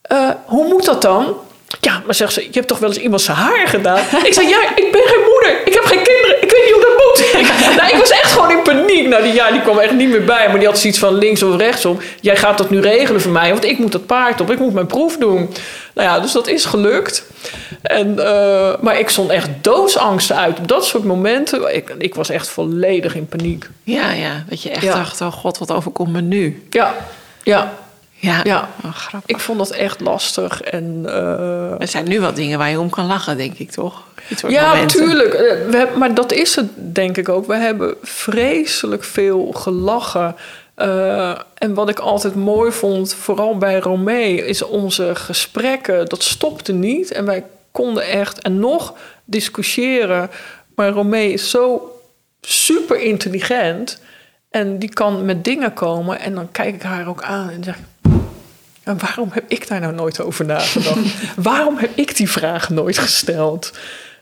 [0.03, 1.37] eh, hoe moet dat dan?
[1.81, 4.05] Ja, maar zegt ze, je hebt toch wel eens iemand zijn haar gedaan?
[4.25, 5.67] ik zei, ja, ik ben geen moeder.
[5.67, 6.30] Ik heb geen kinderen.
[7.77, 9.09] Nou, ik was echt gewoon in paniek.
[9.09, 10.49] Nou, die, ja, die kwam echt niet meer bij.
[10.49, 11.99] Maar die had zoiets van links of rechtsom.
[12.21, 13.51] Jij gaat dat nu regelen voor mij.
[13.51, 14.51] Want ik moet dat paard op.
[14.51, 15.55] Ik moet mijn proef doen.
[15.95, 17.25] Nou ja, dus dat is gelukt.
[17.83, 21.75] En, eh, maar ik stond echt doodsangsten uit op dat soort momenten.
[21.75, 23.69] Ik, ik was echt volledig in paniek.
[23.85, 24.45] Ja, ja.
[24.49, 24.95] Dat je echt Ja.
[24.95, 26.67] dacht, oh god, wat overkomt me nu?
[26.71, 26.95] Ja,
[27.43, 27.73] ja.
[28.21, 28.69] Ja, Ja.
[28.85, 29.37] Oh, grappig.
[29.37, 30.61] Ik vond dat echt lastig.
[30.63, 34.03] En, eh, Er zijn nu wel dingen waar je om kan lachen, denk ik, toch?
[34.49, 34.99] Ja, momenten.
[35.01, 35.35] tuurlijk.
[35.35, 37.47] Eh, We hebben, maar dat is het denk ik ook.
[37.47, 40.37] We hebben vreselijk veel gelachen.
[40.75, 46.07] Eh, en wat ik altijd mooi vond, vooral bij Romee, is onze gesprekken.
[46.07, 47.13] Dat stopte niet.
[47.13, 50.31] En wij konden echt en nog discussiëren.
[50.75, 51.93] Maar Romee is zo
[52.41, 54.01] super intelligent.
[54.51, 56.21] En die kan met dingen komen.
[56.21, 57.83] En dan kijk ik haar ook aan en zeg ik...
[58.91, 61.01] En waarom heb ik daar nou nooit over nagedacht?
[61.51, 63.73] waarom heb ik die vraag nooit gesteld?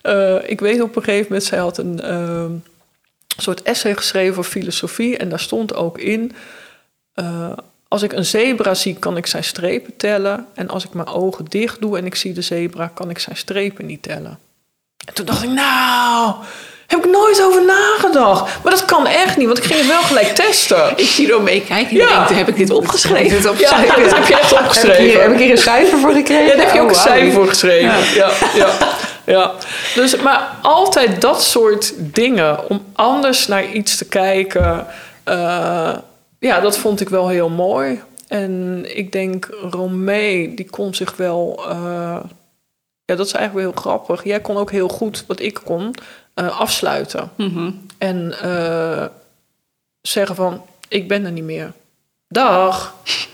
[0.03, 2.53] Eh, ik weet op een gegeven moment, zij had een ehm,
[3.37, 5.17] soort essay geschreven voor filosofie.
[5.17, 6.33] En daar stond ook in...
[7.15, 7.53] eh,
[7.89, 10.47] als ik een zebra zie, kan ik zijn strepen tellen.
[10.55, 13.37] En als ik mijn ogen dicht doe en ik zie de zebra, kan ik zijn
[13.37, 14.39] strepen niet tellen.
[15.07, 16.35] En toen dacht ik, nou,
[16.89, 18.63] heb ik nooit over nagedacht.
[18.63, 20.93] Maar dat kan echt niet, want ik ging het wel gelijk testen.
[20.97, 22.27] Ik zie er mee kijken en Ja.
[22.27, 23.37] denk, heb ik dit opgeschreven?
[23.37, 25.03] Ja, dat heb je echt Heb ik, opgeschreven.
[25.05, 26.47] hier, heb ik hier een cijfer voor gekregen?
[26.47, 27.07] Ja, daar heb je ook Oh, een wauw.
[27.17, 28.15] cijfer voor geschreven.
[28.15, 28.31] Ja.
[28.55, 28.71] Ja,
[29.27, 29.53] ja,
[29.95, 34.87] Dus, maar altijd dat soort dingen, om anders naar iets te kijken,
[35.25, 35.95] eh,
[36.39, 38.01] ja, dat vond ik wel heel mooi.
[38.29, 42.17] En ik denk, Romee, die kon zich wel, eh,
[43.05, 44.25] ja, dat is eigenlijk wel heel grappig.
[44.25, 45.95] Jij kon ook heel goed, wat ik kon,
[46.39, 47.31] eh, afsluiten.
[47.37, 47.71] Mhm.
[47.99, 49.05] En eh,
[50.01, 51.73] zeggen van, ik ben er niet meer.
[52.29, 52.95] Dag.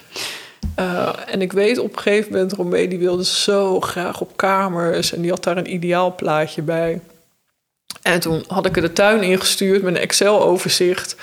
[0.74, 5.12] Eh, en ik weet op een gegeven moment, Romee die wilde zo graag op kamers.
[5.12, 7.00] En die had daar een ideaal plaatje bij.
[8.02, 11.16] En toen had ik er de tuin ingestuurd met een Excel-overzicht.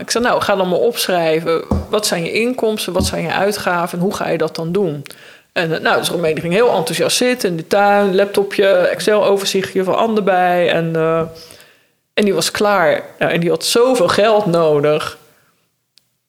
[0.00, 1.64] Ik zei, nou, ga dan maar opschrijven.
[1.90, 5.04] Wat zijn je inkomsten, wat zijn je uitgaven en hoe ga je dat dan doen?
[5.54, 8.14] En eh, nou, dus Romee die ging heel enthousiast zitten in de tuin.
[8.14, 10.70] Laptopje, Excel-overzichtje van Anne bij.
[10.70, 11.22] En, eh,
[12.14, 13.04] en die was klaar.
[13.18, 15.18] Ja, en die had zoveel geld nodig.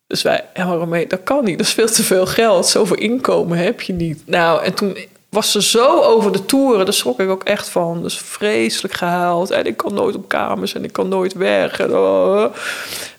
[0.07, 1.57] Dus wij, ja, maar Romee, dat kan niet.
[1.57, 2.65] Dat is veel te veel geld.
[2.65, 4.23] Zoveel inkomen heb je niet.
[4.25, 4.97] Nou, en toen
[5.29, 6.85] was ze zo over de toeren.
[6.85, 8.01] Daar schrok ik ook echt van.
[8.01, 9.51] Dus vreselijk gehaald.
[9.51, 11.79] En ik kan nooit op kamers en ik kan nooit weg.
[11.79, 12.45] En, oh.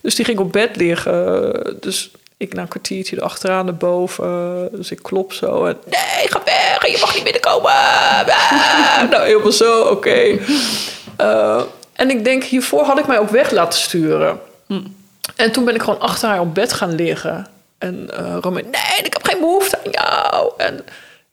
[0.00, 1.76] Dus die ging op bed liggen.
[1.80, 4.68] Dus ik na een kwartiertje erachteraan naar boven.
[4.72, 5.64] Dus ik klop zo.
[5.66, 6.86] En nee, ga weg.
[6.86, 7.70] Je mag niet binnenkomen.
[8.28, 9.10] Ah.
[9.10, 9.82] nou, helemaal zo.
[9.82, 10.38] Oké.
[11.16, 14.40] Eh, en ik denk, hiervoor had ik mij ook weg laten sturen.
[15.36, 17.46] En toen ben ik gewoon achter haar op bed gaan liggen.
[17.78, 20.52] En eh Romein, nee, ik heb geen behoefte aan jou.
[20.56, 20.78] En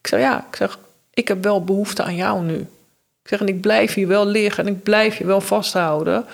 [0.02, 0.78] ik zeg, ja, ik zeg,
[1.14, 2.60] ik heb wel behoefte aan jou nu.
[3.24, 6.26] Ik zeg, en ik blijf hier wel liggen en ik blijf je wel vasthouden.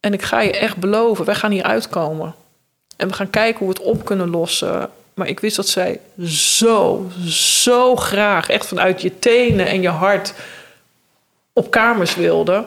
[0.00, 2.34] En ik ga je echt beloven, wij gaan hier uitkomen.
[2.96, 4.90] En we gaan kijken hoe we het op kunnen lossen.
[5.14, 10.34] Maar ik wist dat zij zo, zo graag, echt vanuit je tenen en je hart,
[11.52, 12.64] op kamers wilde.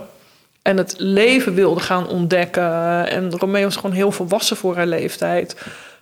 [0.62, 3.08] En het leven wilde gaan ontdekken.
[3.10, 5.56] En Romeo was gewoon heel volwassen voor haar leeftijd.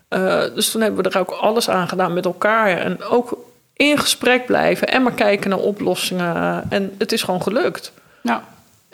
[0.07, 2.77] Eh, dus toen hebben we er ook alles aan gedaan met elkaar.
[2.77, 3.37] En ook
[3.73, 6.63] in gesprek blijven en maar kijken naar oplossingen.
[6.69, 7.91] En het is gewoon gelukt.
[8.21, 8.43] Ja.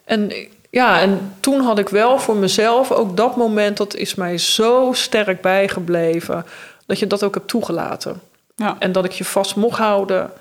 [0.03, 0.31] En
[0.71, 4.89] ja, en toen had ik wel voor mezelf ook dat moment, dat is mij zo
[4.93, 6.45] sterk bijgebleven,
[6.85, 8.21] dat je dat ook hebt toegelaten.
[8.55, 8.75] Ja.
[8.79, 10.31] En dat ik je vast mocht houden.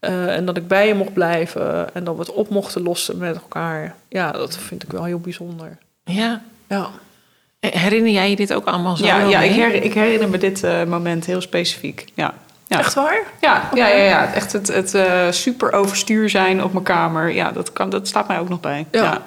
[0.00, 1.94] eh, en dat ik bij je mocht blijven.
[1.94, 3.94] En dat we het op mochten lossen met elkaar.
[4.08, 5.78] Ja, dat vind ik wel heel bijzonder.
[6.04, 6.40] Ja.
[6.68, 6.88] Ja.
[7.60, 9.04] Herinner jij je dit ook allemaal zo?
[9.04, 12.04] Ja, wel ja ik, her- ik herinner me dit eh, moment heel specifiek.
[12.14, 12.34] Ja.
[12.66, 12.78] Ja.
[12.78, 13.22] Echt waar?
[13.40, 14.32] Ja, ja, ja, ja.
[14.34, 17.30] echt het, het eh, super overstuur zijn op mijn kamer.
[17.32, 18.86] Ja, dat, kan, dat staat mij ook nog bij.
[18.90, 19.22] Ja.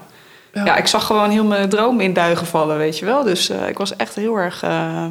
[0.53, 0.75] Ja.
[0.75, 3.23] Ik zag gewoon heel mijn droom in duigen vallen, weet je wel.
[3.23, 5.05] Dus eh, ik was echt heel erg, eh,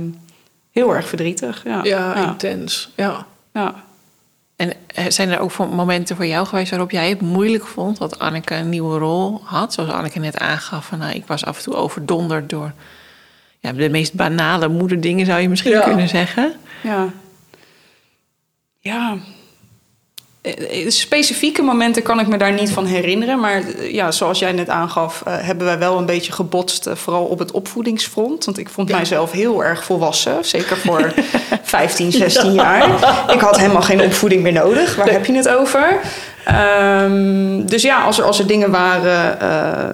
[0.70, 1.64] heel erg verdrietig.
[1.64, 2.26] Ja, Ja, ja.
[2.26, 2.90] intens.
[2.96, 3.26] Ja.
[3.52, 3.74] ja.
[4.56, 8.18] En eh, zijn er ook momenten voor jou geweest waarop jij het moeilijk vond dat
[8.18, 9.72] Anneke een nieuwe rol had?
[9.72, 12.72] Zoals Anneke net aangaf, van, nou, ik was af en toe overdonderd door
[13.58, 15.80] ja, de meest banale moederdingen, zou je misschien Ja.
[15.80, 16.52] kunnen zeggen.
[16.82, 17.08] Ja.
[18.78, 19.16] Ja.
[20.42, 23.40] Eh, specifieke momenten kan ik me daar niet van herinneren.
[23.40, 26.86] Maar eh, ja, zoals jij net aangaf, eh, hebben wij wel een beetje gebotst.
[26.86, 28.44] eh, vooral op het opvoedingsfront.
[28.44, 30.44] Want ik vond mijzelf heel erg volwassen.
[30.44, 31.12] Zeker voor
[31.62, 32.84] 15, 16 jaar.
[33.34, 34.96] Ik had helemaal geen opvoeding meer nodig.
[34.96, 36.00] Waar heb je het over?
[36.44, 39.88] Ehm, dus ja, als er, als er dingen waren eh,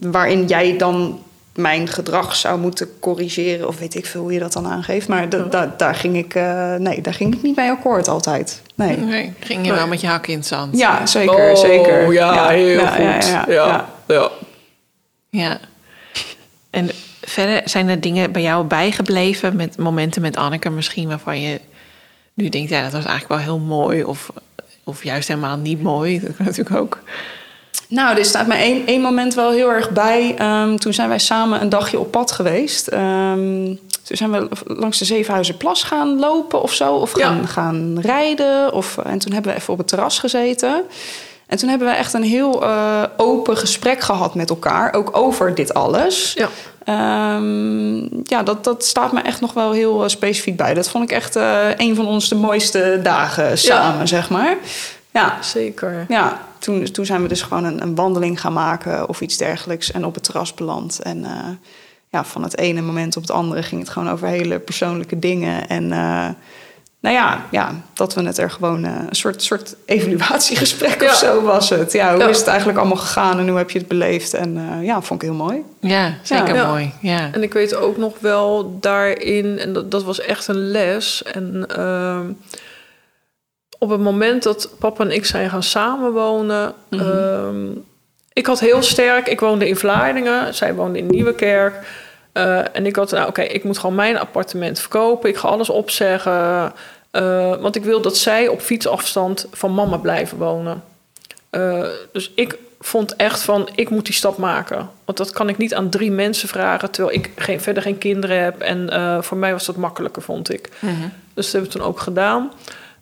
[0.00, 1.18] waarin jij dan
[1.60, 5.08] mijn gedrag zou moeten corrigeren, of weet ik veel hoe je dat dan aangeeft.
[5.08, 8.62] Maar da- da- daar, ging ik, eh, nee, daar ging ik niet mee akkoord altijd.
[8.74, 8.96] Nee.
[8.96, 10.78] Nee, ging je wel met je hak in het zand.
[10.78, 12.12] Ja, zeker, Oh, zeker.
[12.12, 12.98] Ja, heel ja, goed.
[13.26, 13.86] ja, ja, ja, ja.
[14.06, 14.30] ja.
[15.30, 15.58] Ja.
[16.70, 21.60] En verder zijn er dingen bij jou bijgebleven met momenten met Anneke misschien waarvan je
[22.34, 24.30] nu denkt, ja, dat was eigenlijk wel heel mooi of,
[24.84, 26.20] of juist helemaal niet mooi.
[26.20, 26.98] Dat kan natuurlijk ook.
[27.90, 30.34] Nou, er staat me één, één moment wel heel erg bij.
[30.38, 32.86] Ehm, toen zijn wij samen een dagje op pad geweest.
[32.88, 33.64] Ehm,
[34.02, 36.94] toen zijn we langs de Zevenhuizenplas gaan lopen of zo.
[36.94, 37.34] Of Ja.
[37.46, 38.72] gaan, rijden.
[38.72, 40.82] Of, en toen hebben we even op het terras gezeten.
[41.46, 44.94] En toen hebben we echt een heel eh, open gesprek gehad met elkaar.
[44.94, 46.32] Ook over dit alles.
[46.34, 46.48] Ja.
[46.84, 50.74] Ehm, ja, dat, dat staat me echt nog wel heel eh, specifiek bij.
[50.74, 54.56] Dat vond ik echt eh, een van ons de mooiste dagen samen, zeg maar.
[55.12, 56.04] Ja, Zeker.
[56.08, 59.90] ja, toen, toen zijn we dus gewoon een, een wandeling gaan maken of iets dergelijks
[59.92, 61.00] en op het terras beland.
[61.02, 61.30] En eh,
[62.08, 65.68] ja, van het ene moment op het andere ging het gewoon over hele persoonlijke dingen.
[65.68, 66.28] En eh,
[67.00, 71.08] nou ja, ja, dat we het er gewoon eh, een soort, soort evaluatiegesprek Ja.
[71.10, 71.92] of zo was het.
[71.92, 72.28] Ja, hoe Ja.
[72.28, 74.34] is het eigenlijk allemaal gegaan en hoe heb je het beleefd?
[74.34, 75.62] En eh, ja, vond ik heel mooi.
[75.80, 76.66] Ja, zeker Ja.
[76.66, 76.92] mooi.
[77.00, 77.32] Ja.
[77.32, 81.22] En ik weet ook nog wel daarin, en dat, dat was echt een les.
[81.22, 82.26] En ehm,
[83.80, 86.74] op het moment dat papa en ik zijn gaan samenwonen.
[86.90, 87.66] ehm,
[88.32, 91.74] ik had heel sterk, ik woonde in Vlaardingen, zij woonde in Nieuwekerk.
[92.32, 95.28] Eh, en ik had, nou oké, ik moet gewoon mijn appartement verkopen.
[95.28, 96.72] Ik ga alles opzeggen.
[97.10, 100.82] eh, want ik wil dat zij op fietsafstand van mama blijven wonen.
[101.50, 104.90] Eh, dus ik vond echt van, ik moet die stap maken.
[105.04, 106.90] Want dat kan ik niet aan drie mensen vragen...
[106.90, 108.60] terwijl ik geen, verder geen kinderen heb.
[108.60, 108.88] En
[109.24, 110.68] voor mij was dat makkelijker, vond ik.
[110.78, 110.94] Mhm.
[111.34, 112.50] Dus dat hebben we toen ook gedaan.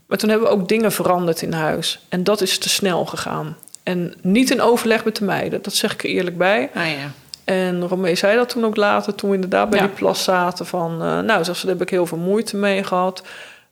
[0.09, 2.01] Maar toen hebben we ook dingen veranderd in huis.
[2.09, 3.57] En dat is te snel gegaan.
[3.83, 5.63] En niet in overleg met de meiden.
[5.63, 6.71] Dat zeg ik er eerlijk bij.
[6.75, 7.11] Ah ja.
[7.45, 9.87] En Romee zei dat toen ook later, toen we inderdaad bij Ja.
[9.87, 10.67] die plas zaten.
[10.67, 13.23] Van, eh, nou, zegt ze, daar heb ik heel veel moeite mee gehad.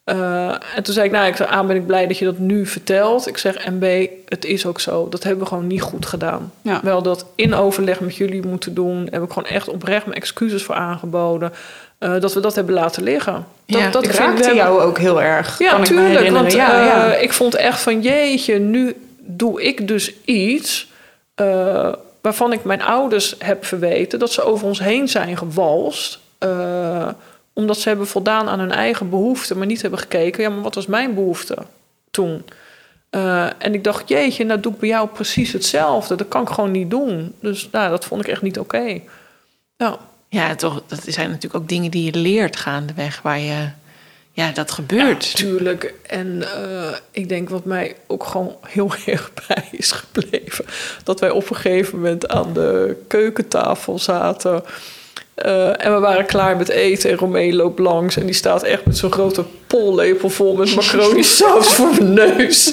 [0.07, 2.38] Eh, en toen zei ik, nou, ik zei, A, ben ik blij dat je dat
[2.38, 3.27] nu vertelt.
[3.27, 3.85] Ik zeg, en B,
[4.29, 5.09] het is ook zo.
[5.09, 6.53] Dat hebben we gewoon niet goed gedaan.
[6.62, 6.81] Ja.
[6.83, 9.09] Wel dat in overleg met jullie moeten doen.
[9.11, 11.53] Heb ik gewoon echt oprecht mijn excuses voor aangeboden.
[11.99, 13.33] eh, dat we dat hebben laten liggen.
[13.66, 15.59] Dat, Ja, dat Ik raakte hebben- jou ook heel erg.
[15.59, 16.31] ja, kan tuurlijk.
[16.31, 17.12] Want ja, ja.
[17.14, 20.90] eh, ik vond echt van jeetje, nu doe ik dus iets
[22.21, 26.19] waarvan ik mijn ouders heb verweten dat ze over ons heen zijn gewalst.
[27.59, 30.42] Omdat ze hebben voldaan aan hun eigen behoeften, maar niet hebben gekeken.
[30.42, 31.57] Ja, maar wat was mijn behoefte
[32.11, 32.45] toen?
[33.11, 36.14] Eh, en ik dacht, jeetje, nou doe ik bij jou precies hetzelfde.
[36.14, 37.35] Dat kan ik gewoon niet doen.
[37.40, 39.01] Dus nou, dat vond ik echt niet oké.
[39.77, 39.99] Ja.
[40.29, 43.69] Ja, toch, dat zijn natuurlijk ook dingen die je leert gaandeweg, waar je,
[44.33, 45.37] ja, dat gebeurt.
[45.37, 45.95] Tuurlijk.
[46.07, 50.64] En eh, ik denk wat mij ook gewoon heel erg bij is gebleven.
[51.05, 54.64] Dat wij op een gegeven moment aan de keukentafel zaten.
[55.37, 58.16] Eh, en we waren klaar met eten en Romee loopt langs.
[58.16, 62.72] En die staat echt met zo'n grote pollepel vol met macaroni saus voor mijn neus.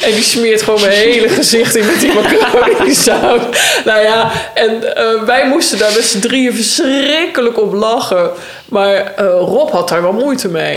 [0.00, 3.40] En die smeert gewoon mijn hele gezicht in met die macaroni saus.
[3.84, 8.30] Nou ja, en eh, wij moesten daar met z'n drieën verschrikkelijk op lachen.
[8.68, 10.76] Maar eh, Rob had daar wel moeite mee.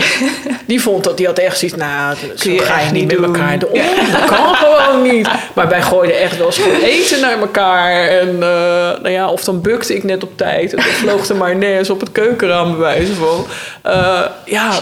[0.66, 3.24] Die vond dat, die had echt zoiets, nou, zo ga je niet met doen.
[3.24, 3.80] elkaar om.
[4.12, 5.28] Dat kan gewoon niet.
[5.54, 8.08] Maar wij gooiden echt wel eens gewoon eten naar elkaar.
[8.08, 10.74] En nou ja, of dan bukte ik net op tijd.
[10.74, 13.46] En dan vloog de mayonaise op het keukenraam bij wijze van.
[13.82, 14.72] Eh, ja,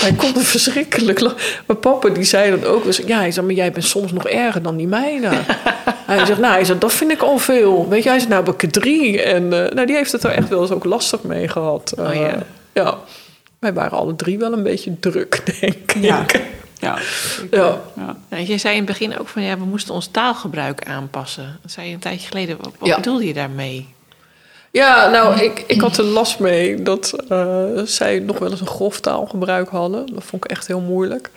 [0.00, 1.38] wij konden verschrikkelijk lachen.
[1.66, 3.00] Maar papa die zei dan ook eens...
[3.06, 5.32] Ja, hij zei, maar jij bent soms nog erger dan die meiden.
[6.06, 7.88] hij zegt, nou, hij zegt, dat vind ik al veel.
[7.88, 9.22] Weet je, hij nou heb ik er drie.
[9.22, 11.92] En eh, nou, die heeft het er echt wel eens ook lastig mee gehad.
[11.98, 12.38] Oh, Eh, ja.
[12.72, 12.94] ja.
[13.58, 15.96] Wij waren alle drie wel een beetje druk, denk ik.
[16.00, 16.24] Ja.
[16.80, 16.98] Ja.
[17.50, 17.78] Ja.
[18.30, 21.58] Nou, je zei in het begin ook van ja, we moesten ons taalgebruik aanpassen.
[21.62, 22.56] Dat zei je een tijdje geleden.
[22.56, 22.96] Wat, wat Ja.
[22.96, 23.86] bedoelde je daarmee?
[24.76, 28.66] Ja, nou, ik, ik had er last mee dat eh, zij nog wel eens een
[28.66, 30.06] grof taalgebruik hadden.
[30.14, 31.30] Dat vond ik echt heel moeilijk.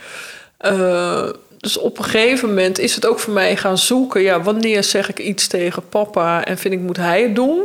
[0.58, 4.21] Eh, dus op een gegeven moment is het ook voor mij gaan zoeken.
[4.21, 7.63] Ja, wanneer zeg ik iets tegen papa en vind ik moet hij het doen?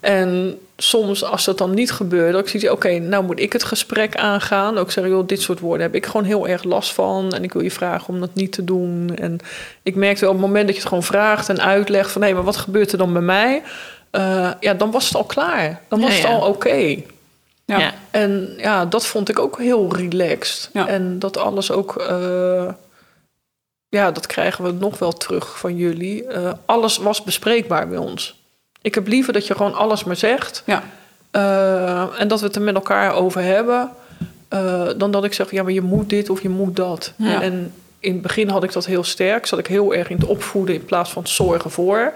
[0.00, 4.16] En soms als dat dan niet gebeurt, ik zie, oké, nou moet ik het gesprek
[4.16, 4.78] aangaan.
[4.78, 7.32] Ook zeggen, joh, dit soort woorden heb ik gewoon heel erg last van.
[7.32, 9.10] En ik wil je vragen om dat niet te doen.
[9.16, 9.38] En
[9.82, 12.32] ik merkte wel op het moment dat je het gewoon vraagt en uitlegt van hé,
[12.32, 13.62] maar wat gebeurt er dan bij mij?
[14.14, 15.80] Eh, ja, dan was het al klaar.
[15.88, 16.34] Dan was Ja, het ja.
[16.34, 16.74] al oké.
[17.64, 17.78] Ja.
[17.78, 17.92] Ja.
[18.10, 20.70] En ja, dat vond ik ook heel relaxed.
[20.72, 20.88] Ja.
[20.88, 21.96] En dat alles ook.
[21.96, 22.68] eh,
[23.88, 26.26] ja, dat krijgen we nog wel terug van jullie.
[26.26, 28.42] Eh, alles was bespreekbaar bij ons.
[28.82, 30.62] Ik heb liever dat je gewoon alles maar zegt.
[30.66, 30.82] Ja.
[31.30, 33.90] eh, en dat we het er met elkaar over hebben.
[34.48, 37.12] eh, dan dat ik zeg, ja, maar je moet dit of je moet dat.
[37.16, 37.42] Ja.
[37.42, 39.46] En in het begin had ik dat heel sterk.
[39.46, 42.12] Zat ik heel erg in het opvoeden in plaats van het zorgen voor.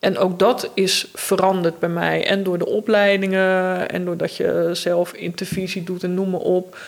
[0.00, 2.26] En ook dat is veranderd bij mij.
[2.26, 6.78] En door de opleidingen en doordat je zelf intervisie doet en noem maar op.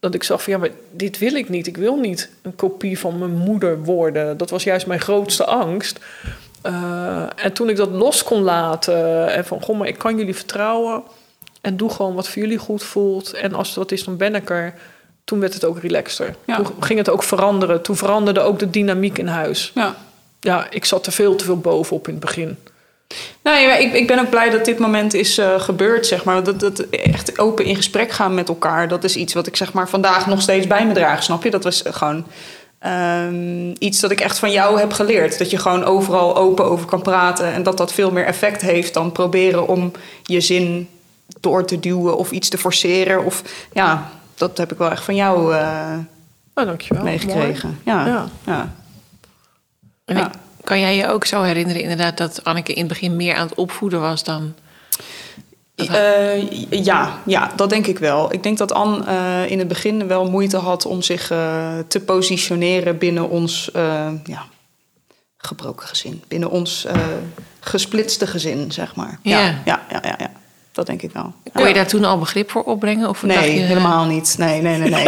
[0.00, 1.66] Dat ik zag van ja, maar dit wil ik niet.
[1.66, 4.36] Ik wil niet een kopie van mijn moeder worden.
[4.36, 5.98] Dat was juist mijn grootste angst.
[6.62, 10.34] Eh, en toen ik dat los kon laten en van goh, maar ik kan jullie
[10.34, 11.02] vertrouwen.
[11.60, 13.32] En doe gewoon wat voor jullie goed voelt.
[13.32, 14.74] En als het wat is, dan ben ik er.
[15.24, 16.34] Toen werd het ook relaxter.
[16.44, 16.56] Ja.
[16.56, 17.82] Toen ging het ook veranderen.
[17.82, 19.70] Toen veranderde ook de dynamiek in huis.
[19.74, 19.96] Ja.
[20.42, 22.58] Ja, ik zat er veel te veel bovenop in het begin.
[23.42, 26.42] Nou ja, ik, ik ben ook blij dat dit moment is eh, gebeurd, zeg maar.
[26.44, 29.72] Dat, dat echt open in gesprek gaan met elkaar, dat is iets wat ik zeg
[29.72, 31.50] maar vandaag nog steeds bij me draag, snap je?
[31.50, 32.26] Dat was gewoon
[32.78, 35.38] ehm, iets dat ik echt van jou heb geleerd.
[35.38, 38.94] Dat je gewoon overal open over kan praten en dat dat veel meer effect heeft
[38.94, 40.88] dan proberen om je zin
[41.40, 43.24] door te duwen of iets te forceren.
[43.24, 45.92] Of ja, dat heb ik wel echt van jou eh,
[46.54, 47.02] Nou, dankjewel.
[47.02, 47.78] meegekregen.
[47.84, 48.10] Ja, Mooi.
[48.10, 48.28] ja.
[48.46, 48.60] Ja.
[48.60, 48.81] En
[50.04, 50.30] Ja.
[50.64, 53.56] kan jij je ook zo herinneren inderdaad dat Anneke in het begin meer aan het
[53.56, 54.54] opvoeden was dan...
[55.74, 56.50] Eh,
[56.84, 58.32] ja, ja, dat denk ik wel.
[58.32, 62.00] Ik denk dat Anne eh, in het begin wel moeite had om zich eh, te
[62.00, 63.70] positioneren binnen ons
[64.24, 64.44] ja,
[65.36, 66.22] gebroken gezin.
[66.28, 66.86] Binnen ons
[67.60, 69.18] gesplitste gezin, zeg maar.
[69.22, 69.40] Ja.
[69.40, 70.30] Ja, ja, ja, ja, ja.
[70.72, 71.32] Dat denk ik wel.
[71.52, 73.08] Kon je daar toen al begrip voor opbrengen?
[73.08, 74.34] Of dacht Nee, je, helemaal niet.
[74.38, 75.04] Nee, nee, nee, nee.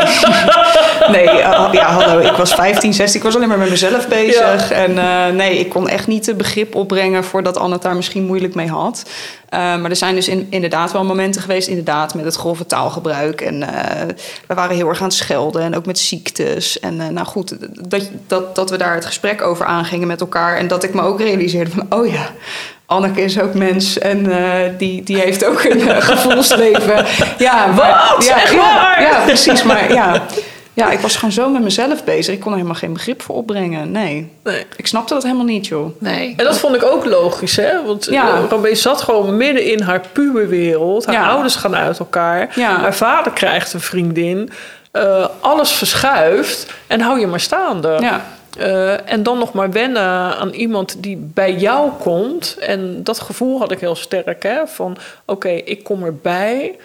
[1.14, 2.18] nee, eh, ja, hallo.
[2.18, 3.18] Ik was 15, 16.
[3.20, 4.70] Ik was alleen maar met mezelf bezig.
[4.70, 8.24] En eh, nee, ik kon echt niet de begrip opbrengen voordat Anne het daar misschien
[8.26, 9.02] moeilijk mee had.
[9.48, 13.40] Eh, maar er zijn dus in- inderdaad wel momenten geweest, inderdaad, met het grove taalgebruik.
[13.40, 13.60] En
[14.46, 16.80] we waren heel erg aan het schelden en ook met ziektes.
[16.80, 17.56] En nou goed,
[17.90, 20.56] dat, dat, dat we daar het gesprek over aangingen met elkaar.
[20.56, 22.30] En dat ik me ook realiseerde van, oh ja,
[22.86, 27.04] Anneke is ook mens en eh, die, die heeft ook een eh, gevoelsleven.
[27.38, 28.24] Ja, maar, Wat?
[28.26, 29.62] ja, ja, ja, precies.
[29.62, 30.22] Maar ja,
[30.72, 32.34] ja, ik was gewoon zo met mezelf bezig.
[32.34, 33.90] Ik kon er helemaal geen begrip voor opbrengen.
[33.90, 34.66] Nee, Nee.
[34.76, 36.00] ik snapte dat helemaal niet, joh.
[36.00, 36.34] Nee.
[36.36, 37.84] En dat vond ik ook logisch, hè?
[37.86, 38.40] Want Ja.
[38.50, 41.06] Robé zat gewoon midden in haar puberwereld.
[41.06, 41.28] Haar Ja.
[41.28, 42.48] ouders gaan uit elkaar.
[42.54, 42.78] Ja.
[42.80, 44.50] Haar vader krijgt een vriendin.
[44.92, 46.66] Eh, alles verschuift.
[46.86, 47.96] En hou je maar staande.
[48.00, 48.24] Ja,
[48.58, 52.56] Eh, en dan nog maar wennen aan iemand die bij jou komt.
[52.60, 54.66] En dat gevoel had ik heel sterk, hè?
[54.66, 56.76] Van, oké, ik kom erbij...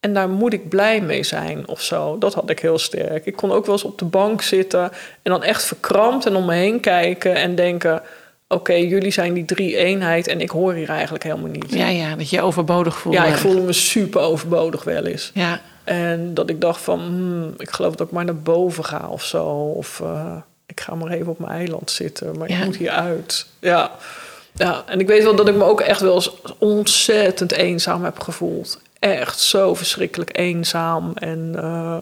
[0.00, 2.18] En daar moet ik blij mee zijn of zo.
[2.18, 3.26] Dat had ik heel sterk.
[3.26, 4.82] Ik kon ook wel eens op de bank zitten
[5.22, 8.02] en dan echt verkrampt en om me heen kijken en denken:
[8.48, 11.72] oké, jullie zijn die drie eenheid en ik hoor hier eigenlijk helemaal niet.
[11.74, 13.18] Ja, ja, dat je overbodig voelde.
[13.18, 15.30] Ja, ik voelde me super overbodig wel eens.
[15.34, 19.08] Ja, En dat ik dacht van, hmm, ik geloof dat ik maar naar boven ga
[19.08, 19.44] of zo.
[19.76, 20.36] Of eh,
[20.72, 22.58] ik ga maar even op mijn eiland zitten, maar Ja.
[22.58, 23.46] ik moet hier uit.
[23.58, 23.90] Ja.
[24.54, 28.20] ja, en ik weet wel dat ik me ook echt wel eens ontzettend eenzaam heb
[28.20, 28.80] gevoeld.
[28.98, 31.12] Echt zo verschrikkelijk eenzaam.
[31.14, 31.96] En, eh,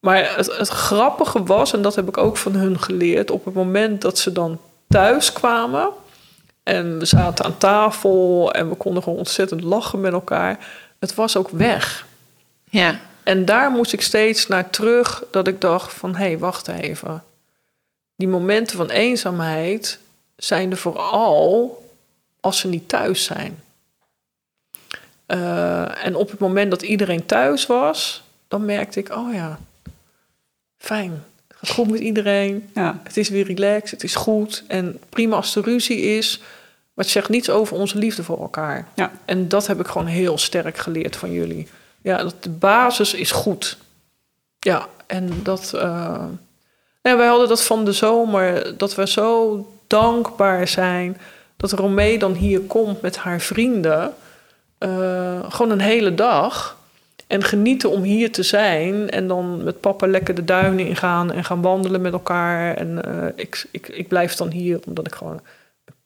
[0.00, 3.30] maar het, het grappige was, en dat heb ik ook van hun geleerd...
[3.30, 4.58] op het moment dat ze dan
[4.88, 5.88] thuis kwamen...
[6.62, 10.58] en we zaten aan tafel en we konden gewoon ontzettend lachen met elkaar...
[10.98, 12.06] het was ook weg.
[12.70, 16.14] ja, En daar moest ik steeds naar terug dat ik dacht van...
[16.16, 17.22] hé, hey, wacht even.
[18.22, 19.98] Die momenten van eenzaamheid
[20.36, 21.88] zijn er vooral
[22.40, 23.62] als ze niet thuis zijn.
[25.26, 28.22] Eh, en op het moment dat iedereen thuis was...
[28.48, 29.58] dan merkte ik, oh ja,
[30.78, 31.24] fijn.
[31.48, 32.70] Het gaat goed met iedereen.
[32.74, 34.64] ja, Het is weer relaxed, het is goed.
[34.66, 36.38] En prima als er ruzie is...
[36.94, 38.88] maar het zegt niets over onze liefde voor elkaar.
[38.94, 39.12] ja.
[39.24, 41.68] En dat heb ik gewoon heel sterk geleerd van jullie.
[42.02, 43.78] Ja, dat de basis is goed.
[44.58, 45.74] Ja, en dat.
[45.74, 46.24] eh
[47.02, 51.16] ja, wij hadden dat van de zomer, dat we zo dankbaar zijn
[51.62, 54.14] dat Romee dan hier komt met haar vrienden.
[54.78, 56.76] eh, gewoon een hele dag.
[57.26, 59.10] En genieten om hier te zijn.
[59.10, 62.74] En dan met papa lekker de duinen ingaan en gaan wandelen met elkaar.
[62.74, 65.40] En eh, ik, ik, ik blijf dan hier omdat ik gewoon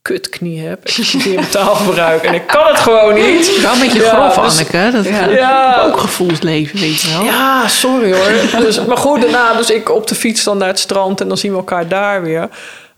[0.07, 0.85] kutknie heb.
[0.85, 2.23] Excuseer mijn taalgebruik.
[2.23, 3.61] En ik kan het gewoon niet.
[3.63, 4.91] wel een beetje Ja, grof, dus- Anneke.
[4.93, 5.29] Dat Ja.
[5.29, 7.25] Ja, ook gevoelsleven, weet je wel.
[7.25, 8.61] ja, sorry hoor.
[8.61, 11.37] Dus, maar goed, daarna dus ik op de fiets dan naar het strand en dan
[11.39, 12.49] zien we elkaar daar weer.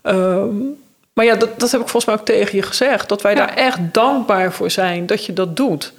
[0.01, 0.47] Ehm,
[1.13, 3.09] maar ja, dat, dat heb ik volgens mij ook tegen je gezegd.
[3.09, 3.37] Dat wij Ja.
[3.37, 5.93] daar echt dankbaar voor zijn dat je dat doet.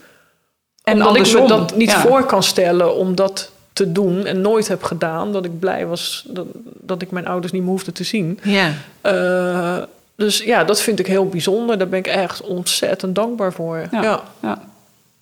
[0.85, 4.69] En Omdat ik me dat niet voor kan stellen om dat te doen en nooit
[4.69, 5.33] heb gedaan.
[5.33, 6.47] Dat ik blij was dat,
[6.81, 8.39] dat ik mijn ouders niet meer hoefde te zien.
[8.43, 9.77] Ja, Eh,
[10.21, 11.79] dus ja, dat vind ik heel bijzonder.
[11.79, 13.83] Daar ben ik echt ontzettend dankbaar voor.
[13.91, 14.03] Ja.
[14.03, 14.21] ja.
[14.43, 14.59] ja.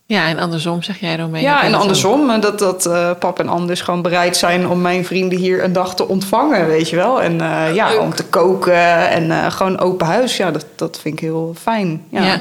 [0.07, 1.43] Ja, en andersom zeg jij Romee.
[1.43, 1.81] Ja, en ook?
[1.81, 5.65] andersom, eh, dat, dat eh, pap en Anders gewoon bereid zijn om mijn vrienden hier
[5.65, 7.23] een dag te ontvangen, weet je wel.
[7.23, 8.01] En eh, ja, leuk.
[8.01, 10.37] om te koken en eh, gewoon open huis.
[10.37, 12.05] Ja, dat, dat vind ik heel fijn.
[12.11, 12.25] Ja.
[12.25, 12.41] Ja.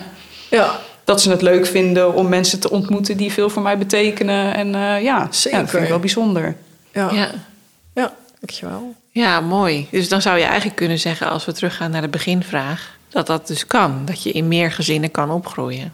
[0.50, 0.72] Ja,
[1.04, 4.54] Dat ze het leuk vinden om mensen te ontmoeten die veel voor mij betekenen.
[4.54, 5.58] En eh, ja, Zeker.
[5.58, 6.56] ja, dat vind ik wel bijzonder.
[6.94, 7.30] ja, ja.
[7.94, 8.14] Ja.
[8.40, 8.96] dankjewel.
[9.18, 9.88] Ja, mooi.
[9.92, 13.48] Dus dan zou je eigenlijk kunnen zeggen, als we teruggaan naar de beginvraag, dat dat
[13.48, 14.06] dus kan.
[14.06, 15.94] Dat je in meer gezinnen kan opgroeien.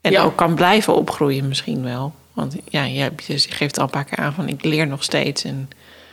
[0.00, 0.22] En Ja.
[0.22, 2.14] ook kan blijven opgroeien misschien wel.
[2.32, 3.10] Want ja, je
[3.48, 5.44] geeft al een paar keer aan van ik leer nog steeds.
[5.44, 5.68] En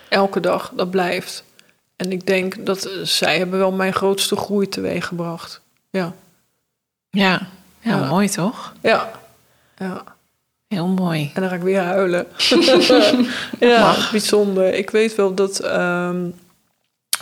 [0.09, 1.43] Elke dag, dat blijft.
[1.95, 5.61] En ik denk dat eh, zij hebben wel mijn grootste groei teweeggebracht.
[5.89, 6.13] Ja,
[7.09, 7.47] ja,
[7.79, 8.07] ja, Ja.
[8.07, 8.73] mooi toch?
[8.81, 9.11] ja,
[9.77, 10.03] ja.
[10.71, 11.31] Heel mooi.
[11.33, 12.27] En dan ga ik weer huilen.
[13.59, 14.73] ja, bijzonder.
[14.73, 16.29] Ik weet wel dat ehm,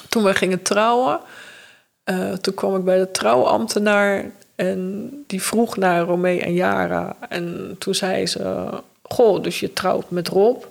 [0.09, 1.19] toen wij gingen trouwen,
[2.03, 7.15] eh, toen kwam ik bij de trouwambtenaar en die vroeg naar Romee en Jara.
[7.29, 8.69] En toen zei ze:
[9.03, 10.63] Goh, dus je trouwt met Rob.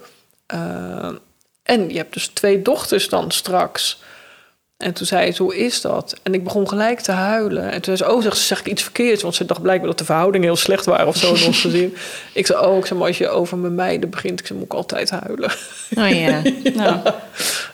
[0.46, 1.10] Eh,
[1.62, 4.02] en je hebt dus twee dochters dan straks.
[4.78, 6.14] En toen zei ze, hoe is dat?
[6.22, 7.70] En ik begon gelijk te huilen.
[7.72, 9.22] En toen zei ze, oh, zeg, zeg ik iets verkeerds?
[9.22, 11.96] Want ze dacht blijkbaar dat de verhoudingen heel slecht waren of zo in ons gezin.
[12.32, 14.68] Ik zei, oh, ik zei, maar als je over mijn meiden begint, ik zei, moet
[14.68, 15.50] ik altijd huilen.
[15.96, 16.42] Oh ja.
[16.74, 17.02] Ja.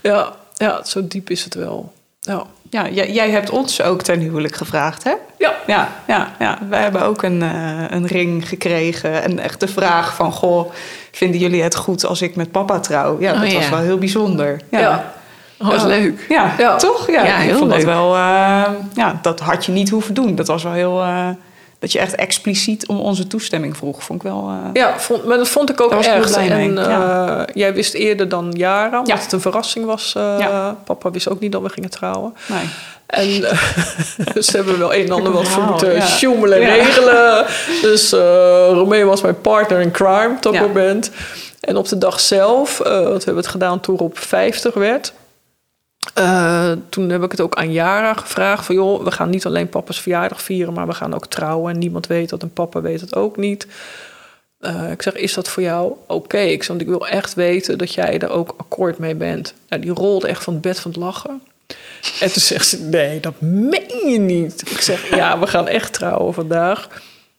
[0.02, 1.92] Ja, ja, zo diep is het wel.
[2.20, 5.12] Ja, Ja, jij, jij hebt ons ook ten huwelijk gevraagd, hè?
[5.38, 6.58] ja, Ja, ja, ja.
[6.68, 9.22] wij hebben ook een, eh, een ring gekregen.
[9.22, 10.72] En echt de vraag van, goh,
[11.12, 13.20] vinden jullie het goed als ik met papa trouw?
[13.20, 14.60] Ja, Oh, dat was wel heel bijzonder.
[14.70, 14.80] ja.
[14.80, 15.14] Ja,
[15.58, 15.86] Oh, wat Ja.
[15.86, 16.26] leuk.
[16.28, 16.76] ja, Ja.
[16.76, 17.10] toch?
[17.10, 17.86] Ja, Ja, ik heel vond dat leuk.
[17.86, 18.62] wel, eh,
[18.94, 20.34] ja, dat had je niet hoeven doen.
[20.34, 21.28] Dat was wel heel, eh,
[21.78, 24.02] dat je echt expliciet om onze toestemming vroeg.
[24.04, 27.46] Vond ik wel, eh, Ja, vond, maar dat vond ik ook was mee, En ja.
[27.54, 30.12] jij wist eerder dan Jara, omdat het een verrassing was.
[30.16, 30.76] Ja.
[30.84, 32.34] Papa wist ook niet dat we gingen trouwen.
[32.46, 32.68] nee.
[33.06, 33.58] En eh,
[34.42, 37.46] ze hebben wel een en ander wat voor moeten sjoemelen en regelen.
[37.82, 38.10] Dus
[38.70, 41.10] Romeo was mijn partner in crime op dat moment.
[41.60, 45.12] En op de dag zelf, want we hebben het gedaan toen Rob 50 werd.
[46.14, 48.64] Eh, toen heb ik het ook aan Jara gevraagd.
[48.64, 51.72] Van joh, we gaan niet alleen papa's verjaardag vieren, maar we gaan ook trouwen.
[51.72, 53.66] En niemand weet dat en papa weet het ook niet.
[54.58, 56.38] Eh, ik zeg, is dat voor jou oké?
[56.38, 59.54] Ik zeg, want ik wil echt weten dat jij er ook akkoord mee bent.
[59.68, 61.42] Nou, die rolde echt van het bed van het lachen.
[62.20, 64.70] En toen zegt ze, nee, dat meen je niet.
[64.70, 66.88] Ik zeg, ja, we gaan echt trouwen vandaag.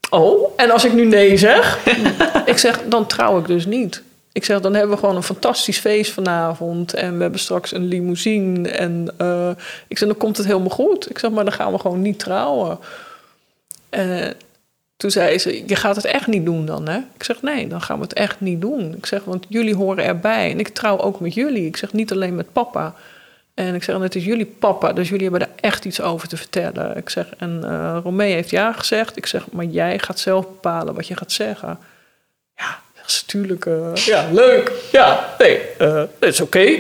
[0.09, 1.80] Oh, en als ik nu nee zeg?
[2.45, 4.03] ik zeg, dan trouw ik dus niet.
[4.36, 6.94] Ik zeg, dan hebben we gewoon een fantastisch feest vanavond.
[6.94, 8.70] En we hebben straks een limousine.
[8.70, 9.50] En eh,
[9.88, 11.10] ik zeg, dan komt het helemaal goed.
[11.10, 12.80] Ik zeg, maar dan gaan we gewoon niet trouwen.
[13.90, 14.34] En
[14.98, 16.98] toen zei ze, je gaat het echt niet doen dan, hè?
[16.98, 18.96] Ik zeg, nee, dan gaan we het echt niet doen.
[18.96, 20.52] Ik zeg, want jullie horen erbij.
[20.52, 21.66] En ik trouw ook met jullie.
[21.66, 22.96] Ik zeg, niet alleen met papa.
[23.54, 26.38] En ik zeg, het is jullie papa, dus jullie hebben daar echt iets over te
[26.38, 26.98] vertellen.
[26.98, 29.18] Ik zeg, en eh Romee heeft ja gezegd.
[29.18, 31.80] Ik zeg, maar jij gaat zelf bepalen wat je gaat zeggen.
[33.06, 34.72] Ja, dat is natuurlijk, eh, ja, leuk.
[34.91, 36.80] Ja, nee, eh, dat is oké.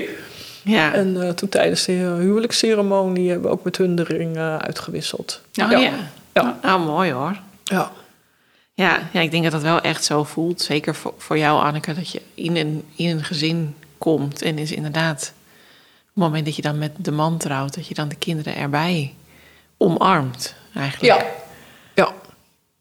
[0.63, 0.93] Ja.
[0.93, 5.41] En eh, toen tijdens de huwelijksceremonie hebben we ook met hun de ring uitgewisseld.
[5.55, 5.91] Oh ja.
[6.33, 6.59] Ja.
[6.63, 7.39] Oh, mooi hoor.
[7.63, 7.91] Ja.
[8.73, 10.61] Ja, ja, ik denk dat dat wel echt zo voelt.
[10.61, 14.41] Zeker voor, voor jou, Anneke, dat je in een, in een gezin komt.
[14.41, 15.33] En is inderdaad,
[16.01, 18.55] op het moment dat je dan met de man trouwt, dat je dan de kinderen
[18.55, 19.13] erbij
[19.77, 20.55] omarmt.
[20.73, 21.19] Eigenlijk.
[21.19, 21.25] Ja.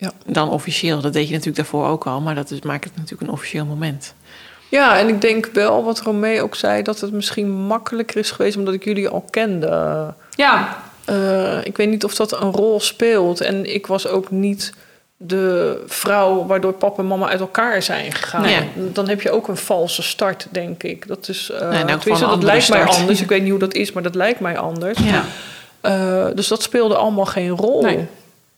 [0.04, 0.32] Ja.
[0.32, 1.00] Dan officieel.
[1.00, 3.64] Dat deed je natuurlijk daarvoor ook al, maar dat is, maakt het natuurlijk een officieel
[3.64, 4.14] moment.
[4.68, 8.56] Ja, en ik denk wel wat Romee ook zei, dat het misschien makkelijker is geweest
[8.56, 10.14] omdat ik jullie al kende.
[10.30, 13.40] Ja, Eh, ik weet niet of dat een rol speelt.
[13.40, 14.72] En ik was ook niet
[15.16, 18.42] de vrouw waardoor papa en mama uit elkaar zijn gegaan.
[18.42, 18.68] Nee.
[18.76, 21.06] Dan heb je ook een valse start, denk ik.
[21.06, 22.98] Dat is, geval tenminste, een dat lijkt mij start.
[22.98, 23.20] anders.
[23.20, 24.98] Ik weet niet hoe dat is, maar dat lijkt mij anders.
[24.98, 25.24] Ja.
[25.80, 27.82] Eh, dus dat speelde allemaal geen rol.
[27.82, 28.06] Nee.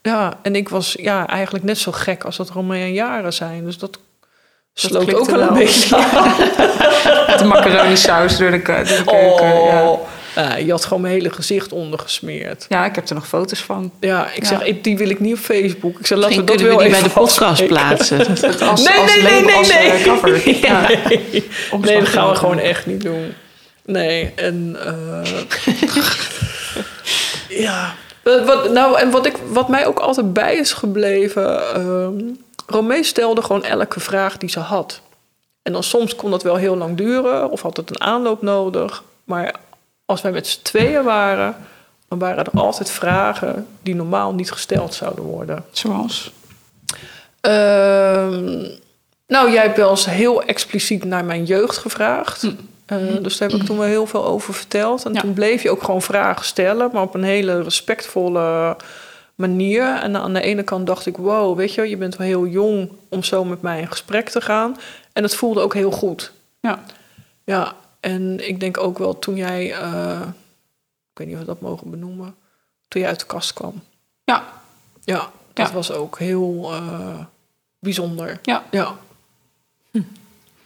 [0.06, 3.64] Ja, en ik was ja, eigenlijk net zo gek als dat Romee en Jaren zijn.
[3.64, 3.98] Dus dat
[4.74, 5.56] sloot ook wel een wel.
[5.56, 5.88] beetje
[7.38, 9.46] de macaroni saus door de, ke- door de keuken.
[9.64, 9.82] Ja.
[9.84, 12.66] Oh, Ja, je had gewoon mijn hele gezicht ondergesmeerd.
[12.68, 13.92] ja, ik heb er nog foto's van.
[14.00, 14.48] Ja, ik Ja.
[14.48, 15.98] zeg, ik- die wil ik niet op Facebook.
[15.98, 18.18] Ik zeg, laten Misschien we dat kunnen we wel die bij even de podcast plaatsen.
[18.70, 19.90] Als, Nee, als nee, nee, nee, als, nee.
[19.90, 20.48] eh, cover.
[20.66, 20.88] Ja.
[21.80, 23.34] Nee, dat gaan we gewoon echt niet doen.
[23.84, 24.76] Nee, en...
[24.84, 25.30] eh,
[27.48, 27.94] ja.
[28.26, 31.74] Wat, wat- nou, en wat, ik, wat mij ook altijd bij is gebleven...
[31.74, 32.14] ehm
[32.66, 35.00] Romee stelde gewoon elke vraag die ze had.
[35.62, 37.50] En dan soms kon dat wel heel lang duren...
[37.50, 39.02] of had het een aanloop nodig.
[39.24, 39.54] Maar
[40.04, 41.56] als wij met z'n tweeën waren...
[42.08, 45.64] dan waren er altijd vragen die normaal niet gesteld zouden worden.
[45.70, 46.32] Zoals?
[47.40, 48.68] Ehm,
[49.26, 52.46] nou, jij hebt wel eens heel expliciet naar mijn jeugd gevraagd.
[52.86, 55.04] Eh, dus daar heb ik toen wel heel veel over verteld.
[55.04, 55.20] En Ja.
[55.20, 58.76] toen bleef je ook gewoon vragen stellen, maar op een hele respectvolle
[59.34, 59.94] manier.
[59.94, 62.90] En aan de ene kant dacht ik, wow, weet je, je bent wel heel jong
[63.08, 64.76] om zo met mij in gesprek te gaan.
[65.12, 66.32] En het voelde ook heel goed.
[66.60, 66.82] Ja.
[67.44, 70.20] Ja, en ik denk ook wel toen jij, eh,
[71.12, 72.34] ik weet niet of we dat mogen benoemen,
[72.88, 73.82] toen jij uit de kast kwam.
[74.24, 74.44] Ja.
[75.04, 75.72] Ja, dat Ja.
[75.72, 77.18] was ook heel eh,
[77.78, 78.38] bijzonder.
[78.42, 78.64] Ja.
[78.70, 78.94] Ja.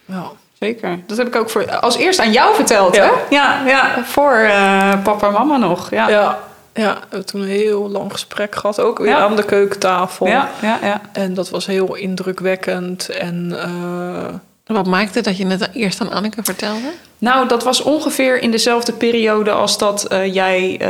[0.05, 0.31] Ja.
[0.65, 0.99] Zeker.
[1.07, 3.03] Dat heb ik ook voor, als eerst aan jou verteld, Ja.
[3.05, 3.11] hè?
[3.35, 4.03] Ja, ja.
[4.03, 5.89] voor eh, papa en mama nog.
[5.89, 6.39] Ja, ja, Ja,
[6.83, 9.17] ja, we hebben toen een heel lang gesprek gehad, ook weer Ja.
[9.19, 10.27] aan de keukentafel.
[10.27, 11.01] ja, ja.
[11.11, 13.09] En dat was heel indrukwekkend.
[13.09, 16.91] En eh, Wat maakte dat je het eerst aan Anneke vertelde?
[17.17, 20.89] Nou, dat was ongeveer in dezelfde periode als dat eh, jij eh,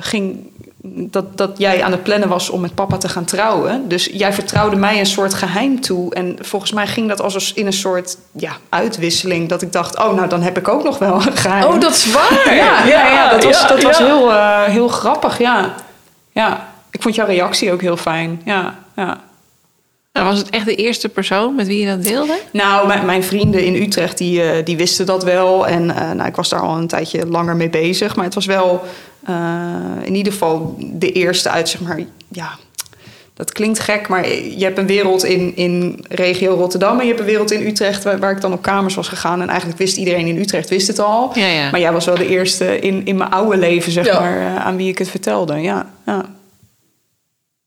[0.00, 0.50] ging.
[0.84, 3.88] Dat, dat jij aan het plannen was om met papa te gaan trouwen.
[3.88, 6.14] Dus jij vertrouwde mij een soort geheim toe.
[6.14, 9.48] En volgens mij ging dat als in een soort ja, uitwisseling.
[9.48, 11.64] Dat ik dacht, oh, nou dan heb ik ook nog wel een geheim.
[11.64, 12.54] oh, dat is waar!
[12.54, 14.04] ja, ja, ja, dat was, ja, dat was ja.
[14.04, 15.74] heel, eh, heel grappig, ja.
[16.32, 16.68] ja.
[16.90, 18.40] Ik vond jouw reactie ook heel fijn.
[18.44, 19.20] Ja, ja.
[20.12, 22.38] Nou, was het echt de eerste persoon met wie je dat deelde?
[22.52, 25.66] Nou, mijn, mijn vrienden in Utrecht, die, eh, die wisten dat wel.
[25.66, 28.16] En eh, nou, ik was daar al een tijdje langer mee bezig.
[28.16, 28.82] Maar het was wel
[30.04, 32.00] in ieder geval de eerste uit, zeg maar...
[32.28, 32.50] Ja,
[33.34, 36.96] dat klinkt gek, maar je hebt een wereld in, in regio Rotterdam...
[36.98, 39.40] en je hebt een wereld in Utrecht waar, waar ik dan op kamers was gegaan.
[39.42, 41.30] En eigenlijk wist iedereen in Utrecht wist het al.
[41.34, 41.70] Ja, ja.
[41.70, 44.20] Maar jij was wel de eerste in, in mijn oude leven, zeg Ja.
[44.20, 45.56] maar, eh, aan wie ik het vertelde.
[45.56, 46.24] Ja, ja.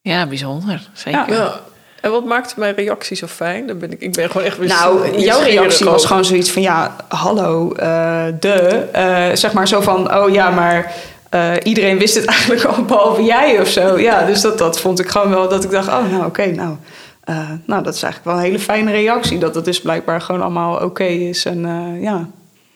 [0.02, 0.90] Ja, bijzonder.
[0.94, 1.34] Zeker.
[1.34, 1.60] Ja.
[2.02, 3.68] En wat maakte mijn reactie zo fijn?
[3.68, 6.62] Dan ben ik, ik ben gewoon echt weer Nou, jouw reactie was gewoon zoiets van...
[6.62, 8.54] ja, hallo, eh, de.
[8.92, 10.94] eh, zeg maar zo van, oh ja, maar...
[11.36, 14.00] eh, iedereen wist het eigenlijk al, behalve jij of zo.
[14.00, 15.88] Ja, dus dat, dat vond ik gewoon wel dat ik dacht...
[15.88, 16.76] oh, nou, oké, nou...
[17.24, 19.38] eh, nou, dat is eigenlijk wel een hele fijne reactie.
[19.38, 21.46] Dat het dus blijkbaar gewoon allemaal oké is.
[21.46, 22.28] En eh, ja.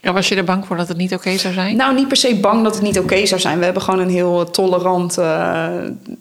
[0.01, 1.75] Ja, was je er bang voor dat het niet oké zou zijn?
[1.75, 3.57] Nou, niet per se bang dat het niet oké zou zijn.
[3.57, 5.17] We hebben gewoon een heel tolerant,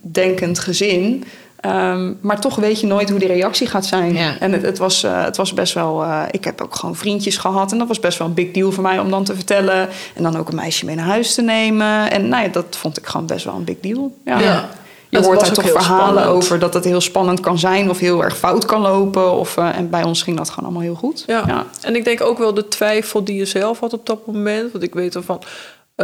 [0.03, 1.25] denkend gezin.
[1.61, 4.15] Ehm, maar toch weet je nooit hoe die reactie gaat zijn.
[4.15, 4.39] Ja.
[4.41, 6.03] En het, het, was, eh, het was best wel...
[6.03, 7.73] eh, ik heb ook gewoon vriendjes gehad.
[7.73, 9.89] En dat was best wel een big deal voor mij om dan te vertellen.
[10.15, 12.11] En dan ook een meisje mee naar huis te nemen.
[12.11, 14.17] En nou ja, dat vond ik gewoon best wel een big deal.
[14.25, 14.39] Ja.
[14.41, 14.69] Ja.
[15.09, 16.37] Je hoort daar toch verhalen spannend.
[16.37, 17.91] over dat het heel spannend kan zijn...
[17.91, 19.33] of heel erg fout kan lopen.
[19.33, 21.25] Of, eh, en bij ons ging dat gewoon allemaal heel goed.
[21.27, 21.45] Ja.
[21.47, 21.67] ja.
[21.81, 24.73] En ik denk ook wel de twijfel die je zelf had op dat moment.
[24.73, 25.43] Want ik weet ervan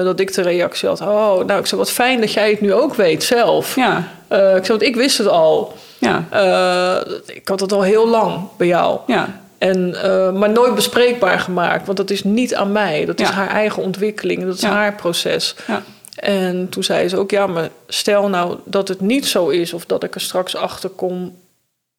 [0.03, 1.01] dat ik de reactie had.
[1.01, 3.74] Oh, nou, ik zei wat fijn dat jij het nu ook weet zelf.
[3.76, 5.74] Ja, Eh, ik zei, want ik wist het al.
[5.99, 8.99] ja, Eh, ik had het al heel lang bij jou.
[9.07, 9.42] ja.
[9.59, 11.86] En, eh, maar nooit bespreekbaar gemaakt.
[11.86, 13.05] Want dat is niet aan mij.
[13.05, 13.34] Dat is Ja.
[13.34, 14.45] haar eigen ontwikkeling.
[14.45, 15.55] Dat is haar proces.
[15.66, 15.82] ja.
[16.14, 19.72] En toen zei ze ook, ja, maar stel nou dat het niet zo is...
[19.72, 21.36] of dat ik er straks achter kom...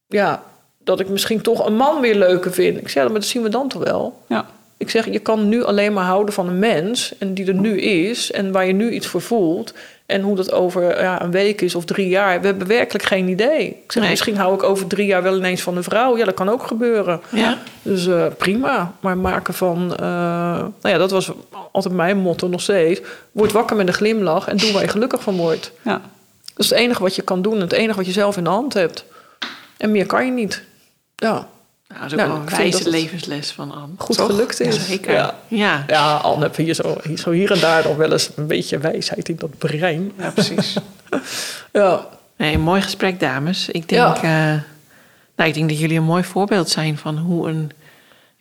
[0.07, 0.43] ja,
[0.83, 2.77] dat ik misschien toch een man weer leuker vind.
[2.77, 4.21] Ik zeg, ja, maar dat zien we dan toch wel?
[4.27, 4.45] ja.
[4.77, 7.13] Ik zeg, je kan nu alleen maar houden van een mens...
[7.17, 9.73] en die er nu is en waar je nu iets voor voelt...
[10.05, 12.41] en hoe dat over ja, een week is of drie jaar...
[12.41, 13.67] we hebben werkelijk geen idee.
[13.67, 14.11] Ik zeg, Nee.
[14.11, 16.17] misschien hou ik over drie jaar wel ineens van een vrouw.
[16.17, 17.21] Ja, dat kan ook gebeuren.
[17.31, 17.57] Ja.
[17.81, 18.93] Dus eh, prima.
[18.99, 19.95] Maar maken van...
[19.95, 21.31] eh, nou ja, dat was
[21.71, 23.01] altijd mijn motto nog steeds.
[23.31, 25.71] Word wakker met een glimlach en doe waar je gelukkig van wordt.
[25.81, 26.01] ja.
[26.53, 27.53] Dat is het enige wat je kan doen.
[27.53, 29.05] en Het enige wat je zelf in de hand hebt.
[29.77, 30.63] En meer kan je niet.
[31.15, 31.47] Ja,
[31.87, 33.93] Nou, dat is ook Nou, wel een wijze levensles van Anne.
[33.97, 34.25] goed Toch?
[34.25, 34.87] gelukt is.
[34.87, 35.13] Zeker.
[35.13, 35.35] Ja.
[35.47, 35.83] Ja.
[35.87, 36.21] Ja,
[36.55, 39.35] je hier zo, hier zo hier en daar nog wel eens een beetje wijsheid in
[39.35, 40.11] dat brein.
[40.17, 40.75] ja precies.
[41.71, 42.07] Ja,
[42.37, 43.69] Nee, een mooi gesprek, dames.
[43.69, 44.15] Ik denk, Ja.
[44.15, 44.61] eh,
[45.35, 47.71] nou, ik denk dat jullie een mooi voorbeeld zijn van hoe een,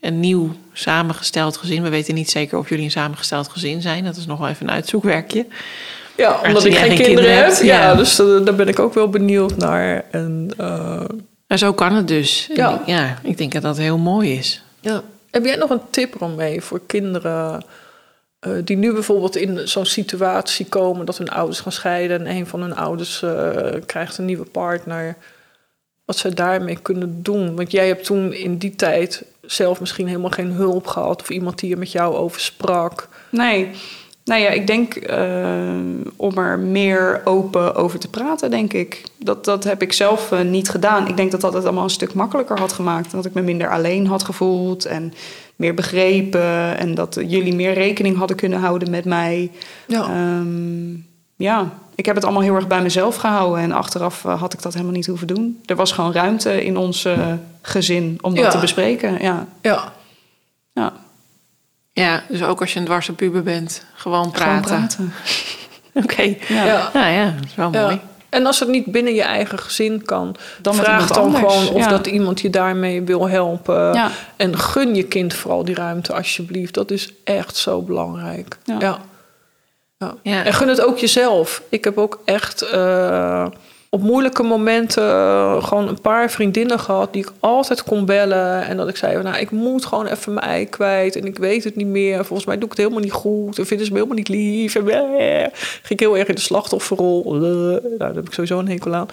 [0.01, 1.83] een nieuw samengesteld gezin.
[1.83, 4.05] We weten niet zeker of jullie een samengesteld gezin zijn.
[4.05, 5.47] Dat is nog wel even een uitzoekwerkje.
[6.17, 7.63] ja omdat ik geen kinderen, kinderen heb.
[7.63, 7.95] ja.
[7.95, 10.05] dus eh, daar ben ik ook wel benieuwd naar.
[10.11, 11.05] En, eh,
[11.55, 12.49] Maar zo kan het dus.
[12.55, 12.75] Ja.
[12.81, 14.63] ik- ja, ik denk dat dat heel mooi is.
[14.81, 15.03] Ja.
[15.31, 17.65] Heb jij nog een tip mee voor kinderen
[18.41, 22.47] eh, die nu bijvoorbeeld in zo'n situatie komen dat hun ouders gaan scheiden en een
[22.47, 25.17] van hun ouders eh, krijgt een nieuwe partner?
[26.05, 27.57] Wat ze daarmee kunnen doen?
[27.57, 31.59] Want jij hebt toen in die tijd zelf misschien helemaal geen hulp gehad of iemand
[31.59, 33.09] die er met jou over sprak.
[33.31, 33.71] Nee.
[34.25, 35.75] Nou ja, ik denk eh,
[36.16, 39.03] om er meer open over te praten, denk ik.
[39.16, 41.09] Dat, dat heb ik zelf eh, niet gedaan.
[41.09, 43.11] Ik denk dat dat het allemaal een stuk makkelijker had gemaakt.
[43.11, 45.12] Dat ik me minder alleen had gevoeld en
[45.57, 46.79] meer begrepen.
[46.79, 49.51] En dat jullie meer rekening hadden kunnen houden met mij.
[49.87, 50.93] Ja, Ehm,
[51.37, 53.62] ja, ik heb het allemaal heel erg bij mezelf gehouden.
[53.62, 55.61] En achteraf eh, had ik dat helemaal niet hoeven doen.
[55.66, 57.09] Er was gewoon ruimte in ons
[57.62, 58.51] gezin om dat Ja.
[58.51, 59.22] te bespreken.
[59.22, 59.47] Ja.
[59.62, 59.93] ja.
[61.95, 64.77] Ja, dus ook als je een dwarse puber bent, gewoon Gewoon praten.
[64.77, 65.13] praten.
[66.03, 66.23] Oké.
[66.23, 66.65] Ja.
[66.65, 66.91] ja.
[66.95, 67.83] Nou ja, dat is wel Ja.
[67.83, 68.01] mooi.
[68.29, 71.81] En als het niet binnen je eigen gezin kan, Dan vraag dan anders, gewoon of
[71.81, 71.89] ja.
[71.89, 73.95] dat iemand je daarmee wil helpen.
[73.95, 74.11] Ja.
[74.37, 76.75] En gun je kind vooral die ruimte alsjeblieft.
[76.75, 78.59] Dat is echt zo belangrijk.
[78.65, 78.77] Ja.
[78.81, 78.99] Ja.
[79.99, 80.15] Ja.
[80.23, 80.45] Ja.
[80.45, 81.63] En gun het ook jezelf.
[81.69, 83.47] Ik heb ook echt eh,
[83.95, 88.67] op moeilijke momenten eh, gewoon een paar vriendinnen gehad die ik altijd kon bellen.
[88.67, 91.17] En dat ik zei, nou, ik moet gewoon even mijn ei kwijt.
[91.17, 92.25] En ik weet het niet meer.
[92.25, 93.59] Volgens mij doe ik het helemaal niet goed.
[93.59, 94.75] En vinden ze me helemaal niet lief.
[94.75, 95.47] En bleh.
[95.53, 97.35] ging ik heel erg in de slachtofferrol.
[97.35, 99.09] Nou, daar heb ik sowieso een hekel aan.